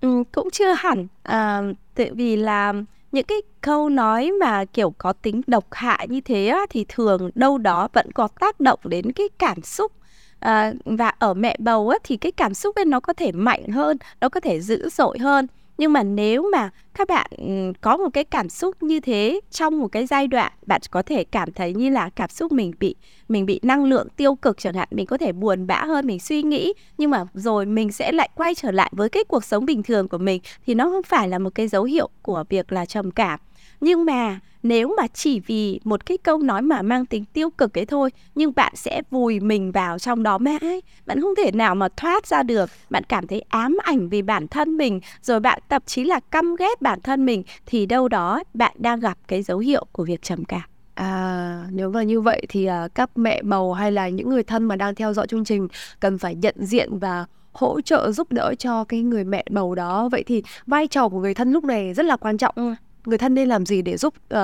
Ừ, 0.00 0.22
cũng 0.32 0.50
chưa 0.52 0.72
hẳn. 0.76 1.06
À, 1.22 1.62
tại 1.94 2.10
vì 2.10 2.36
là 2.36 2.72
những 3.12 3.26
cái 3.26 3.38
câu 3.60 3.88
nói 3.88 4.32
mà 4.40 4.64
kiểu 4.64 4.94
có 4.98 5.12
tính 5.12 5.40
độc 5.46 5.64
hại 5.70 6.08
như 6.08 6.20
thế 6.20 6.46
á, 6.46 6.60
thì 6.70 6.84
thường 6.88 7.30
đâu 7.34 7.58
đó 7.58 7.88
vẫn 7.92 8.12
có 8.12 8.28
tác 8.40 8.60
động 8.60 8.80
đến 8.84 9.12
cái 9.12 9.28
cảm 9.38 9.62
xúc. 9.62 9.92
À, 10.38 10.72
và 10.84 11.08
ở 11.18 11.34
mẹ 11.34 11.56
bầu 11.58 11.88
á, 11.88 11.98
thì 12.04 12.16
cái 12.16 12.32
cảm 12.32 12.54
xúc 12.54 12.76
ấy 12.76 12.84
nó 12.84 13.00
có 13.00 13.12
thể 13.12 13.32
mạnh 13.32 13.68
hơn 13.68 13.96
nó 14.20 14.28
có 14.28 14.40
thể 14.40 14.60
dữ 14.60 14.88
dội 14.88 15.18
hơn 15.18 15.46
nhưng 15.78 15.92
mà 15.92 16.02
nếu 16.02 16.50
mà 16.52 16.70
các 16.94 17.08
bạn 17.08 17.30
ừ, 17.38 17.72
có 17.80 17.96
một 17.96 18.08
cái 18.12 18.24
cảm 18.24 18.48
xúc 18.48 18.82
như 18.82 19.00
thế 19.00 19.40
trong 19.50 19.78
một 19.80 19.88
cái 19.88 20.06
giai 20.06 20.26
đoạn, 20.26 20.52
bạn 20.66 20.80
có 20.90 21.02
thể 21.02 21.24
cảm 21.24 21.52
thấy 21.52 21.74
như 21.74 21.90
là 21.90 22.10
cảm 22.16 22.30
xúc 22.30 22.52
mình 22.52 22.72
bị 22.80 22.94
mình 23.28 23.46
bị 23.46 23.60
năng 23.62 23.84
lượng 23.84 24.08
tiêu 24.16 24.34
cực 24.34 24.58
chẳng 24.58 24.74
hạn, 24.74 24.88
mình 24.90 25.06
có 25.06 25.18
thể 25.18 25.32
buồn 25.32 25.66
bã 25.66 25.84
hơn, 25.84 26.06
mình 26.06 26.20
suy 26.20 26.42
nghĩ, 26.42 26.72
nhưng 26.98 27.10
mà 27.10 27.24
rồi 27.34 27.66
mình 27.66 27.92
sẽ 27.92 28.12
lại 28.12 28.28
quay 28.34 28.54
trở 28.54 28.70
lại 28.70 28.90
với 28.96 29.08
cái 29.08 29.24
cuộc 29.24 29.44
sống 29.44 29.64
bình 29.64 29.82
thường 29.82 30.08
của 30.08 30.18
mình, 30.18 30.40
thì 30.66 30.74
nó 30.74 30.84
không 30.90 31.02
phải 31.02 31.28
là 31.28 31.38
một 31.38 31.50
cái 31.54 31.68
dấu 31.68 31.84
hiệu 31.84 32.08
của 32.22 32.44
việc 32.48 32.72
là 32.72 32.86
trầm 32.86 33.10
cảm 33.10 33.40
nhưng 33.82 34.04
mà 34.04 34.40
nếu 34.62 34.94
mà 34.96 35.06
chỉ 35.06 35.40
vì 35.40 35.80
một 35.84 36.06
cái 36.06 36.18
câu 36.18 36.38
nói 36.38 36.62
mà 36.62 36.82
mang 36.82 37.06
tính 37.06 37.24
tiêu 37.32 37.50
cực 37.50 37.78
ấy 37.78 37.86
thôi 37.86 38.10
nhưng 38.34 38.52
bạn 38.56 38.72
sẽ 38.76 39.02
vùi 39.10 39.40
mình 39.40 39.72
vào 39.72 39.98
trong 39.98 40.22
đó 40.22 40.38
mãi 40.38 40.82
bạn 41.06 41.20
không 41.20 41.34
thể 41.36 41.50
nào 41.52 41.74
mà 41.74 41.88
thoát 41.96 42.26
ra 42.26 42.42
được 42.42 42.70
bạn 42.90 43.02
cảm 43.04 43.26
thấy 43.26 43.44
ám 43.48 43.76
ảnh 43.82 44.08
vì 44.08 44.22
bản 44.22 44.48
thân 44.48 44.76
mình 44.76 45.00
rồi 45.22 45.40
bạn 45.40 45.60
thậm 45.68 45.82
chí 45.86 46.04
là 46.04 46.20
căm 46.30 46.56
ghét 46.56 46.82
bản 46.82 47.00
thân 47.00 47.26
mình 47.26 47.42
thì 47.66 47.86
đâu 47.86 48.08
đó 48.08 48.42
bạn 48.54 48.72
đang 48.78 49.00
gặp 49.00 49.18
cái 49.28 49.42
dấu 49.42 49.58
hiệu 49.58 49.86
của 49.92 50.04
việc 50.04 50.22
trầm 50.22 50.44
cảm 50.44 50.62
À, 50.94 51.64
nếu 51.70 51.90
mà 51.90 52.02
như 52.02 52.20
vậy 52.20 52.46
thì 52.48 52.68
uh, 52.68 52.94
các 52.94 53.10
mẹ 53.18 53.42
bầu 53.42 53.72
hay 53.72 53.92
là 53.92 54.08
những 54.08 54.30
người 54.30 54.42
thân 54.42 54.64
mà 54.64 54.76
đang 54.76 54.94
theo 54.94 55.12
dõi 55.12 55.26
chương 55.26 55.44
trình 55.44 55.68
cần 56.00 56.18
phải 56.18 56.34
nhận 56.34 56.54
diện 56.58 56.98
và 56.98 57.24
hỗ 57.52 57.80
trợ 57.80 58.12
giúp 58.12 58.32
đỡ 58.32 58.54
cho 58.58 58.84
cái 58.84 59.02
người 59.02 59.24
mẹ 59.24 59.44
bầu 59.50 59.74
đó. 59.74 60.08
Vậy 60.12 60.22
thì 60.26 60.42
vai 60.66 60.86
trò 60.86 61.08
của 61.08 61.20
người 61.20 61.34
thân 61.34 61.52
lúc 61.52 61.64
này 61.64 61.94
rất 61.94 62.06
là 62.06 62.16
quan 62.16 62.38
trọng. 62.38 62.54
Ừ 62.56 62.74
người 63.04 63.18
thân 63.18 63.34
nên 63.34 63.48
làm 63.48 63.66
gì 63.66 63.82
để 63.82 63.96
giúp 63.96 64.14
uh, 64.34 64.38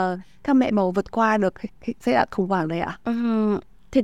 các 0.44 0.54
mẹ 0.54 0.70
bầu 0.70 0.90
vượt 0.90 1.10
qua 1.10 1.36
được 1.36 1.54
giai 2.04 2.14
đoạn 2.14 2.28
khủng 2.30 2.48
hoảng 2.48 2.68
này 2.68 2.80
ạ? 2.80 2.98
Ờ, 3.04 3.12
ừ, 3.12 3.58
thì 3.90 4.02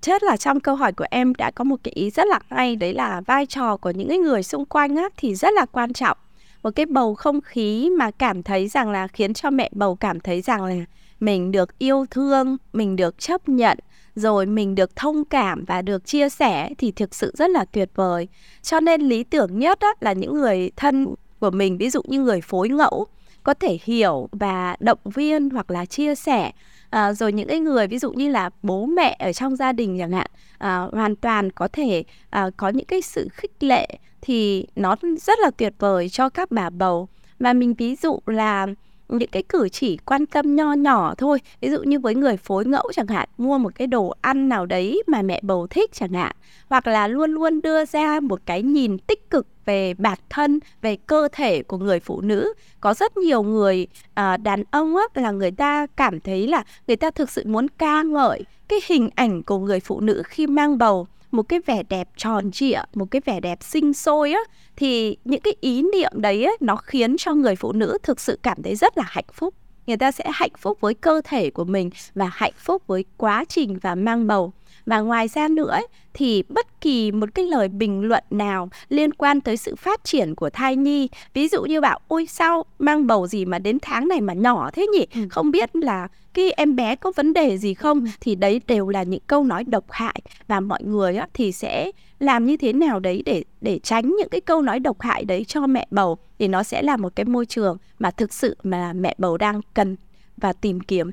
chết 0.00 0.22
là 0.22 0.36
trong 0.36 0.60
câu 0.60 0.76
hỏi 0.76 0.92
của 0.92 1.06
em 1.10 1.34
đã 1.34 1.50
có 1.50 1.64
một 1.64 1.76
cái 1.82 1.92
ý 1.94 2.10
rất 2.10 2.26
là 2.26 2.40
hay 2.50 2.76
đấy 2.76 2.94
là 2.94 3.20
vai 3.20 3.46
trò 3.46 3.76
của 3.76 3.90
những 3.90 4.22
người 4.22 4.42
xung 4.42 4.64
quanh 4.64 4.96
á, 4.96 5.08
thì 5.16 5.34
rất 5.34 5.52
là 5.54 5.66
quan 5.66 5.92
trọng 5.92 6.16
một 6.62 6.70
cái 6.74 6.86
bầu 6.86 7.14
không 7.14 7.40
khí 7.40 7.90
mà 7.98 8.10
cảm 8.10 8.42
thấy 8.42 8.68
rằng 8.68 8.90
là 8.90 9.08
khiến 9.08 9.34
cho 9.34 9.50
mẹ 9.50 9.70
bầu 9.72 9.96
cảm 9.96 10.20
thấy 10.20 10.40
rằng 10.40 10.64
là 10.64 10.74
mình 11.20 11.52
được 11.52 11.78
yêu 11.78 12.06
thương 12.10 12.56
mình 12.72 12.96
được 12.96 13.18
chấp 13.18 13.48
nhận 13.48 13.78
rồi 14.14 14.46
mình 14.46 14.74
được 14.74 14.96
thông 14.96 15.24
cảm 15.24 15.64
và 15.64 15.82
được 15.82 16.06
chia 16.06 16.28
sẻ 16.28 16.70
thì 16.78 16.92
thực 16.92 17.14
sự 17.14 17.32
rất 17.36 17.50
là 17.50 17.64
tuyệt 17.64 17.90
vời 17.94 18.28
cho 18.62 18.80
nên 18.80 19.00
lý 19.00 19.24
tưởng 19.24 19.58
nhất 19.58 19.80
á, 19.80 19.88
là 20.00 20.12
những 20.12 20.34
người 20.34 20.70
thân 20.76 21.06
của 21.40 21.50
mình 21.50 21.78
ví 21.78 21.90
dụ 21.90 22.02
như 22.04 22.20
người 22.20 22.40
phối 22.40 22.68
ngẫu 22.68 23.06
có 23.48 23.54
thể 23.54 23.78
hiểu 23.84 24.28
và 24.32 24.76
động 24.80 24.98
viên 25.04 25.50
hoặc 25.50 25.70
là 25.70 25.84
chia 25.84 26.14
sẻ. 26.14 26.52
À, 26.90 27.12
rồi 27.12 27.32
những 27.32 27.48
cái 27.48 27.60
người 27.60 27.86
ví 27.86 27.98
dụ 27.98 28.12
như 28.12 28.30
là 28.30 28.50
bố 28.62 28.86
mẹ 28.86 29.16
ở 29.18 29.32
trong 29.32 29.56
gia 29.56 29.72
đình 29.72 29.98
chẳng 29.98 30.12
hạn 30.12 30.26
à, 30.58 30.78
hoàn 30.92 31.16
toàn 31.16 31.52
có 31.52 31.68
thể 31.68 32.04
à, 32.30 32.50
có 32.56 32.68
những 32.68 32.86
cái 32.86 33.02
sự 33.02 33.28
khích 33.32 33.62
lệ 33.62 33.88
thì 34.20 34.66
nó 34.76 34.96
rất 35.20 35.38
là 35.38 35.50
tuyệt 35.50 35.74
vời 35.78 36.08
cho 36.08 36.28
các 36.28 36.50
bà 36.50 36.70
bầu. 36.70 37.08
Và 37.38 37.52
mình 37.52 37.74
ví 37.74 37.96
dụ 37.96 38.18
là 38.26 38.66
những 39.08 39.28
cái 39.28 39.42
cử 39.42 39.68
chỉ 39.68 39.96
quan 39.96 40.26
tâm 40.26 40.56
nho 40.56 40.72
nhỏ 40.72 41.14
thôi. 41.18 41.38
Ví 41.60 41.70
dụ 41.70 41.82
như 41.82 41.98
với 41.98 42.14
người 42.14 42.36
phối 42.36 42.64
ngẫu 42.64 42.90
chẳng 42.94 43.06
hạn 43.06 43.28
mua 43.38 43.58
một 43.58 43.74
cái 43.74 43.86
đồ 43.86 44.14
ăn 44.20 44.48
nào 44.48 44.66
đấy 44.66 45.02
mà 45.06 45.22
mẹ 45.22 45.40
bầu 45.42 45.66
thích 45.66 45.90
chẳng 45.92 46.12
hạn 46.12 46.36
hoặc 46.68 46.86
là 46.86 47.08
luôn 47.08 47.30
luôn 47.30 47.60
đưa 47.62 47.84
ra 47.84 48.20
một 48.20 48.40
cái 48.46 48.62
nhìn 48.62 48.98
tích 48.98 49.30
cực 49.30 49.46
về 49.64 49.94
bản 49.94 50.18
thân 50.30 50.60
về 50.82 50.96
cơ 50.96 51.28
thể 51.32 51.62
của 51.62 51.78
người 51.78 52.00
phụ 52.00 52.20
nữ. 52.20 52.52
Có 52.80 52.94
rất 52.94 53.16
nhiều 53.16 53.42
người 53.42 53.86
à, 54.14 54.36
đàn 54.36 54.62
ông 54.70 54.96
á, 54.96 55.02
là 55.14 55.30
người 55.30 55.50
ta 55.50 55.86
cảm 55.96 56.20
thấy 56.20 56.46
là 56.46 56.64
người 56.86 56.96
ta 56.96 57.10
thực 57.10 57.30
sự 57.30 57.42
muốn 57.46 57.66
ca 57.78 58.02
ngợi 58.02 58.44
cái 58.68 58.78
hình 58.86 59.10
ảnh 59.14 59.42
của 59.42 59.58
người 59.58 59.80
phụ 59.80 60.00
nữ 60.00 60.22
khi 60.26 60.46
mang 60.46 60.78
bầu 60.78 61.06
một 61.30 61.42
cái 61.42 61.60
vẻ 61.66 61.82
đẹp 61.88 62.08
tròn 62.16 62.50
trịa 62.50 62.80
một 62.94 63.10
cái 63.10 63.22
vẻ 63.24 63.40
đẹp 63.40 63.58
sinh 63.62 63.92
sôi 63.92 64.32
á 64.32 64.40
thì 64.76 65.16
những 65.24 65.40
cái 65.40 65.54
ý 65.60 65.82
niệm 65.92 66.12
đấy 66.14 66.44
ấy, 66.44 66.56
nó 66.60 66.76
khiến 66.76 67.16
cho 67.18 67.34
người 67.34 67.56
phụ 67.56 67.72
nữ 67.72 67.98
thực 68.02 68.20
sự 68.20 68.38
cảm 68.42 68.62
thấy 68.62 68.74
rất 68.74 68.98
là 68.98 69.04
hạnh 69.06 69.24
phúc. 69.32 69.54
Người 69.86 69.96
ta 69.96 70.10
sẽ 70.10 70.24
hạnh 70.32 70.52
phúc 70.58 70.78
với 70.80 70.94
cơ 70.94 71.20
thể 71.24 71.50
của 71.50 71.64
mình 71.64 71.90
và 72.14 72.30
hạnh 72.32 72.52
phúc 72.56 72.82
với 72.86 73.04
quá 73.16 73.44
trình 73.48 73.78
và 73.82 73.94
mang 73.94 74.26
bầu 74.26 74.52
và 74.88 75.00
ngoài 75.00 75.28
ra 75.28 75.48
nữa 75.48 75.70
ấy, 75.70 75.86
thì 76.14 76.42
bất 76.48 76.80
kỳ 76.80 77.12
một 77.12 77.28
cái 77.34 77.44
lời 77.44 77.68
bình 77.68 78.02
luận 78.02 78.24
nào 78.30 78.68
liên 78.88 79.12
quan 79.12 79.40
tới 79.40 79.56
sự 79.56 79.76
phát 79.76 80.04
triển 80.04 80.34
của 80.34 80.50
thai 80.50 80.76
nhi 80.76 81.08
ví 81.34 81.48
dụ 81.48 81.62
như 81.62 81.80
bảo 81.80 82.00
ôi 82.08 82.26
sao 82.28 82.64
mang 82.78 83.06
bầu 83.06 83.26
gì 83.26 83.44
mà 83.44 83.58
đến 83.58 83.78
tháng 83.82 84.08
này 84.08 84.20
mà 84.20 84.32
nhỏ 84.32 84.70
thế 84.70 84.86
nhỉ? 84.86 85.06
Ừ. 85.14 85.20
không 85.30 85.50
biết 85.50 85.76
là 85.76 86.08
cái 86.34 86.50
em 86.50 86.76
bé 86.76 86.96
có 86.96 87.12
vấn 87.16 87.32
đề 87.32 87.58
gì 87.58 87.74
không? 87.74 88.00
Ừ. 88.00 88.06
thì 88.20 88.34
đấy 88.34 88.60
đều 88.66 88.88
là 88.88 89.02
những 89.02 89.20
câu 89.26 89.44
nói 89.44 89.64
độc 89.64 89.84
hại. 89.90 90.20
Và 90.48 90.60
mọi 90.60 90.82
người 90.82 91.16
á, 91.16 91.28
thì 91.34 91.52
sẽ 91.52 91.90
làm 92.18 92.46
như 92.46 92.56
thế 92.56 92.72
nào 92.72 93.00
đấy 93.00 93.22
để 93.26 93.44
để 93.60 93.78
tránh 93.78 94.16
những 94.18 94.28
cái 94.28 94.40
câu 94.40 94.62
nói 94.62 94.80
độc 94.80 95.00
hại 95.00 95.24
đấy 95.24 95.44
cho 95.44 95.66
mẹ 95.66 95.86
bầu. 95.90 96.18
Thì 96.38 96.48
nó 96.48 96.62
sẽ 96.62 96.82
là 96.82 96.96
một 96.96 97.12
cái 97.16 97.24
môi 97.24 97.46
trường 97.46 97.76
mà 97.98 98.10
thực 98.10 98.32
sự 98.32 98.56
mà 98.62 98.92
mẹ 98.92 99.14
bầu 99.18 99.36
đang 99.36 99.60
cần 99.74 99.96
và 100.36 100.52
tìm 100.52 100.80
kiếm 100.80 101.10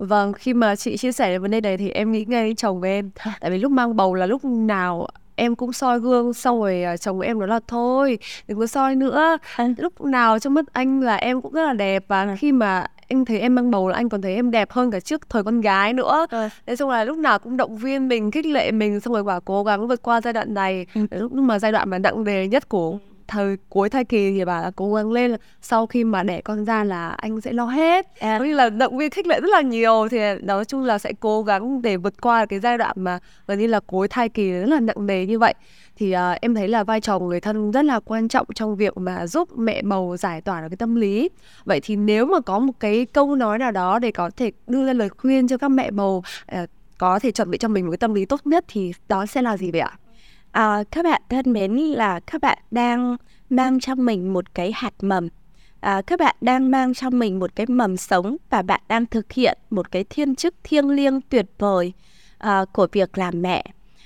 Vâng, 0.00 0.32
khi 0.32 0.54
mà 0.54 0.76
chị 0.76 0.96
chia 0.96 1.12
sẻ 1.12 1.38
vấn 1.38 1.50
đề 1.50 1.60
này 1.60 1.76
thì 1.76 1.90
em 1.90 2.12
nghĩ 2.12 2.24
ngay 2.28 2.46
đến 2.46 2.56
chồng 2.56 2.80
của 2.80 2.86
em. 2.86 3.10
Tại 3.40 3.50
vì 3.50 3.58
lúc 3.58 3.72
mang 3.72 3.96
bầu 3.96 4.14
là 4.14 4.26
lúc 4.26 4.44
nào 4.44 5.08
em 5.36 5.56
cũng 5.56 5.72
soi 5.72 6.00
gương 6.00 6.34
xong 6.34 6.60
rồi 6.60 6.82
à, 6.82 6.96
chồng 6.96 7.16
của 7.16 7.22
em 7.22 7.38
nói 7.38 7.48
là 7.48 7.60
thôi 7.68 8.18
đừng 8.48 8.58
có 8.58 8.66
soi 8.66 8.94
nữa. 8.96 9.38
Lúc 9.76 10.00
nào 10.00 10.38
trong 10.38 10.54
mắt 10.54 10.64
anh 10.72 11.00
là 11.00 11.16
em 11.16 11.42
cũng 11.42 11.52
rất 11.52 11.66
là 11.66 11.72
đẹp 11.72 12.04
và 12.08 12.36
khi 12.38 12.52
mà 12.52 12.86
anh 13.08 13.24
thấy 13.24 13.40
em 13.40 13.54
mang 13.54 13.70
bầu 13.70 13.88
là 13.88 13.96
anh 13.96 14.08
còn 14.08 14.22
thấy 14.22 14.34
em 14.34 14.50
đẹp 14.50 14.70
hơn 14.70 14.90
cả 14.90 15.00
trước 15.00 15.28
thời 15.28 15.42
con 15.44 15.60
gái 15.60 15.92
nữa. 15.92 16.26
Thế 16.66 16.76
xong 16.76 16.90
là 16.90 17.04
lúc 17.04 17.18
nào 17.18 17.38
cũng 17.38 17.56
động 17.56 17.76
viên 17.76 18.08
mình 18.08 18.30
khích 18.30 18.46
lệ 18.46 18.70
mình 18.70 19.00
xong 19.00 19.14
rồi 19.14 19.24
bảo 19.24 19.40
cố 19.40 19.64
gắng 19.64 19.88
vượt 19.88 20.02
qua 20.02 20.20
giai 20.20 20.32
đoạn 20.32 20.54
này. 20.54 20.86
Ừ. 20.94 21.06
lúc 21.10 21.32
mà 21.32 21.58
giai 21.58 21.72
đoạn 21.72 21.90
mà 21.90 21.98
nặng 21.98 22.24
nề 22.24 22.46
nhất 22.46 22.68
của 22.68 22.98
thời 23.30 23.56
cuối 23.68 23.88
thai 23.88 24.04
kỳ 24.04 24.30
thì 24.30 24.44
bà 24.44 24.60
là 24.60 24.70
cố 24.76 24.94
gắng 24.94 25.12
lên 25.12 25.36
sau 25.62 25.86
khi 25.86 26.04
mà 26.04 26.22
đẻ 26.22 26.40
con 26.40 26.64
ra 26.64 26.84
là 26.84 27.08
anh 27.08 27.40
sẽ 27.40 27.52
lo 27.52 27.64
hết 27.64 28.20
à. 28.20 28.38
như 28.38 28.54
là 28.54 28.70
động 28.70 28.98
viên 28.98 29.10
khích 29.10 29.26
lệ 29.26 29.40
rất 29.40 29.48
là 29.50 29.60
nhiều 29.60 30.08
thì 30.10 30.18
nói 30.42 30.64
chung 30.64 30.84
là 30.84 30.98
sẽ 30.98 31.12
cố 31.20 31.42
gắng 31.42 31.82
để 31.82 31.96
vượt 31.96 32.20
qua 32.20 32.46
cái 32.46 32.60
giai 32.60 32.78
đoạn 32.78 32.96
mà 32.98 33.18
gần 33.46 33.58
như 33.58 33.66
là 33.66 33.80
cuối 33.80 34.08
thai 34.08 34.28
kỳ 34.28 34.52
rất 34.52 34.68
là 34.68 34.80
nặng 34.80 35.06
nề 35.06 35.26
như 35.26 35.38
vậy 35.38 35.54
thì 35.96 36.14
uh, 36.14 36.40
em 36.40 36.54
thấy 36.54 36.68
là 36.68 36.84
vai 36.84 37.00
trò 37.00 37.18
của 37.18 37.28
người 37.28 37.40
thân 37.40 37.70
rất 37.70 37.84
là 37.84 38.00
quan 38.00 38.28
trọng 38.28 38.46
trong 38.54 38.76
việc 38.76 38.98
mà 38.98 39.26
giúp 39.26 39.58
mẹ 39.58 39.82
bầu 39.82 40.16
giải 40.16 40.40
tỏa 40.40 40.60
được 40.60 40.68
cái 40.70 40.76
tâm 40.76 40.94
lý 40.94 41.28
vậy 41.64 41.80
thì 41.82 41.96
nếu 41.96 42.26
mà 42.26 42.40
có 42.40 42.58
một 42.58 42.72
cái 42.80 43.06
câu 43.12 43.36
nói 43.36 43.58
nào 43.58 43.70
đó 43.70 43.98
để 43.98 44.10
có 44.10 44.30
thể 44.36 44.52
đưa 44.66 44.86
ra 44.86 44.92
lời 44.92 45.08
khuyên 45.08 45.48
cho 45.48 45.58
các 45.58 45.68
mẹ 45.68 45.90
bầu 45.90 46.22
uh, 46.62 46.68
có 46.98 47.18
thể 47.18 47.30
chuẩn 47.30 47.50
bị 47.50 47.58
cho 47.58 47.68
mình 47.68 47.84
một 47.84 47.90
cái 47.90 47.98
tâm 47.98 48.14
lý 48.14 48.24
tốt 48.24 48.40
nhất 48.44 48.64
thì 48.68 48.92
đó 49.08 49.26
sẽ 49.26 49.42
là 49.42 49.56
gì 49.56 49.70
vậy 49.70 49.80
ạ? 49.80 49.92
À, 50.52 50.84
các 50.90 51.04
bạn 51.04 51.22
thân 51.28 51.52
mến 51.52 51.76
là 51.76 52.20
các 52.20 52.40
bạn 52.40 52.58
đang 52.70 53.16
mang 53.50 53.80
trong 53.80 54.04
mình 54.04 54.32
một 54.32 54.54
cái 54.54 54.72
hạt 54.74 54.94
mầm. 55.00 55.28
À, 55.80 56.02
các 56.06 56.18
bạn 56.18 56.36
đang 56.40 56.70
mang 56.70 56.94
trong 56.94 57.18
mình 57.18 57.38
một 57.38 57.50
cái 57.54 57.66
mầm 57.66 57.96
sống 57.96 58.36
và 58.50 58.62
bạn 58.62 58.80
đang 58.88 59.06
thực 59.06 59.32
hiện 59.32 59.58
một 59.70 59.90
cái 59.90 60.04
thiên 60.10 60.34
chức 60.34 60.54
thiêng 60.64 60.90
liêng 60.90 61.20
tuyệt 61.20 61.46
vời 61.58 61.92
à, 62.38 62.64
của 62.72 62.86
việc 62.92 63.18
làm 63.18 63.42
mẹ. 63.42 63.64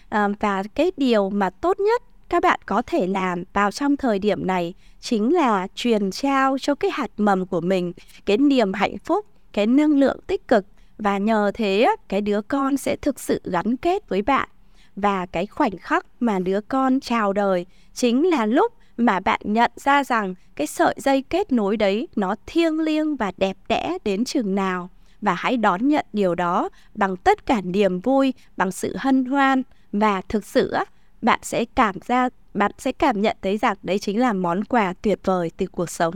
À, 0.09 0.29
và 0.41 0.63
cái 0.75 0.93
điều 0.97 1.31
mà 1.31 1.51
tốt 1.51 1.81
nhất 1.81 2.03
các 2.29 2.43
bạn 2.43 2.61
có 2.67 2.83
thể 2.87 3.07
làm 3.07 3.45
vào 3.53 3.71
trong 3.71 3.97
thời 3.97 4.19
điểm 4.19 4.47
này 4.47 4.75
chính 5.01 5.35
là 5.35 5.67
truyền 5.75 6.11
trao 6.11 6.59
cho 6.59 6.75
cái 6.75 6.91
hạt 6.91 7.11
mầm 7.17 7.47
của 7.47 7.61
mình 7.61 7.93
cái 8.27 8.37
niềm 8.37 8.73
hạnh 8.73 8.99
phúc, 8.99 9.27
cái 9.53 9.67
năng 9.67 9.91
lượng 9.91 10.19
tích 10.27 10.49
cực 10.49 10.67
và 10.99 11.19
nhờ 11.19 11.51
thế 11.55 11.87
cái 12.09 12.21
đứa 12.21 12.43
con 12.43 12.77
sẽ 12.77 12.97
thực 12.97 13.21
sự 13.21 13.41
gắn 13.45 13.77
kết 13.77 14.09
với 14.09 14.23
bạn 14.23 14.49
và 14.97 15.27
cái 15.27 15.47
khoảnh 15.47 15.79
khắc 15.79 16.07
mà 16.21 16.39
đứa 16.39 16.61
con 16.61 17.01
chào 17.01 17.33
đời 17.33 17.67
chính 17.95 18.27
là 18.27 18.47
lúc 18.47 18.73
mà 18.97 19.21
bạn 19.21 19.41
nhận 19.45 19.71
ra 19.77 20.05
rằng 20.05 20.35
cái 20.57 20.67
sợi 20.67 20.95
dây 20.99 21.23
kết 21.23 21.53
nối 21.53 21.77
đấy 21.77 22.09
nó 22.17 22.35
thiêng 22.47 22.81
liêng 22.81 23.17
và 23.17 23.33
đẹp 23.37 23.57
đẽ 23.69 23.99
đến 24.05 24.25
chừng 24.25 24.55
nào. 24.55 24.91
Và 25.21 25.35
hãy 25.35 25.57
đón 25.57 25.89
nhận 25.89 26.07
điều 26.13 26.35
đó 26.35 26.69
bằng 26.95 27.17
tất 27.17 27.47
cả 27.47 27.61
niềm 27.65 28.01
vui, 28.01 28.35
bằng 28.57 28.73
sự 28.73 28.97
hân 28.99 29.25
hoan. 29.25 29.63
Và 29.93 30.21
thực 30.29 30.47
sự 30.47 30.75
bạn 31.23 31.41
sẽ 31.43 31.65
cảm 31.65 31.97
ra, 32.07 32.29
bạn 32.55 32.71
sẽ 32.79 32.93
cảm 32.93 33.23
nhận 33.23 33.37
thấy 33.43 33.57
rằng 33.57 33.77
đấy 33.83 33.99
chính 33.99 34.21
là 34.21 34.33
món 34.33 34.65
quà 34.65 34.95
tuyệt 35.03 35.19
vời 35.25 35.51
từ 35.57 35.67
cuộc 35.67 35.91
sống. 35.91 36.15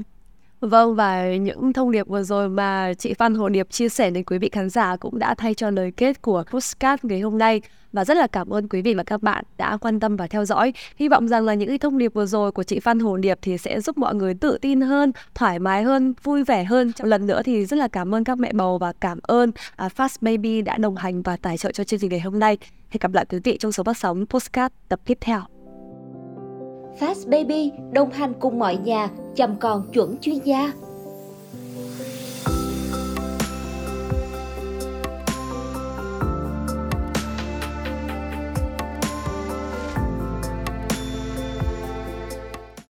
Vâng 0.61 0.95
và 0.95 1.37
những 1.37 1.73
thông 1.73 1.91
điệp 1.91 2.09
vừa 2.09 2.23
rồi 2.23 2.49
mà 2.49 2.93
chị 2.99 3.15
Phan 3.15 3.35
Hồ 3.35 3.49
Điệp 3.49 3.71
chia 3.71 3.89
sẻ 3.89 4.11
đến 4.11 4.25
quý 4.25 4.39
vị 4.39 4.49
khán 4.53 4.71
giả 4.71 4.97
cũng 4.97 5.19
đã 5.19 5.35
thay 5.35 5.55
cho 5.55 5.71
lời 5.71 5.93
kết 5.97 6.23
của 6.23 6.45
Postcard 6.51 7.05
ngày 7.05 7.21
hôm 7.21 7.39
nay 7.39 7.61
và 7.93 8.05
rất 8.05 8.17
là 8.17 8.27
cảm 8.27 8.49
ơn 8.49 8.69
quý 8.69 8.83
vị 8.83 8.95
và 8.95 9.03
các 9.03 9.23
bạn 9.23 9.45
đã 9.59 9.77
quan 9.77 10.01
tâm 10.01 10.17
và 10.17 10.27
theo 10.27 10.45
dõi. 10.45 10.73
Hy 10.97 11.09
vọng 11.09 11.29
rằng 11.29 11.45
là 11.45 11.55
những 11.55 11.79
thông 11.79 11.99
điệp 11.99 12.15
vừa 12.15 12.27
rồi 12.27 12.53
của 12.53 12.63
chị 12.63 12.81
Phan 12.81 12.99
Hồ 12.99 13.17
Điệp 13.17 13.39
thì 13.43 13.59
sẽ 13.59 13.81
giúp 13.81 13.99
mọi 13.99 14.15
người 14.15 14.35
tự 14.35 14.59
tin 14.61 14.81
hơn, 14.81 15.13
thoải 15.35 15.59
mái 15.59 15.83
hơn, 15.83 16.15
vui 16.23 16.45
vẻ 16.45 16.65
hơn. 16.65 16.93
Lần 16.99 17.27
nữa 17.27 17.43
thì 17.45 17.67
rất 17.67 17.77
là 17.77 17.89
cảm 17.89 18.15
ơn 18.15 18.25
các 18.25 18.39
mẹ 18.39 18.53
bầu 18.53 18.79
và 18.79 18.93
cảm 19.01 19.19
ơn 19.23 19.53
à, 19.77 19.89
Fast 19.97 20.17
Baby 20.21 20.63
đã 20.63 20.77
đồng 20.77 20.97
hành 20.97 21.23
và 21.23 21.37
tài 21.37 21.59
trợ 21.59 21.73
cho 21.73 21.85
chương 21.85 22.01
trình 22.01 22.11
ngày 22.11 22.21
hôm 22.21 22.39
nay. 22.39 22.59
Hẹn 22.89 22.99
gặp 23.01 23.13
lại 23.15 23.25
quý 23.29 23.39
vị 23.45 23.57
trong 23.61 23.73
số 23.73 23.83
phát 23.83 23.97
sóng 23.97 24.27
Postcard 24.27 24.75
tập 24.89 25.01
tiếp 25.05 25.19
theo. 25.21 25.58
Fast 27.01 27.31
Baby 27.31 27.73
đồng 27.93 28.11
hành 28.11 28.33
cùng 28.41 28.59
mọi 28.59 28.77
nhà 28.77 29.11
chăm 29.37 29.57
con 29.57 29.89
chuẩn 29.93 30.17
chuyên 30.21 30.39
gia. 30.39 30.73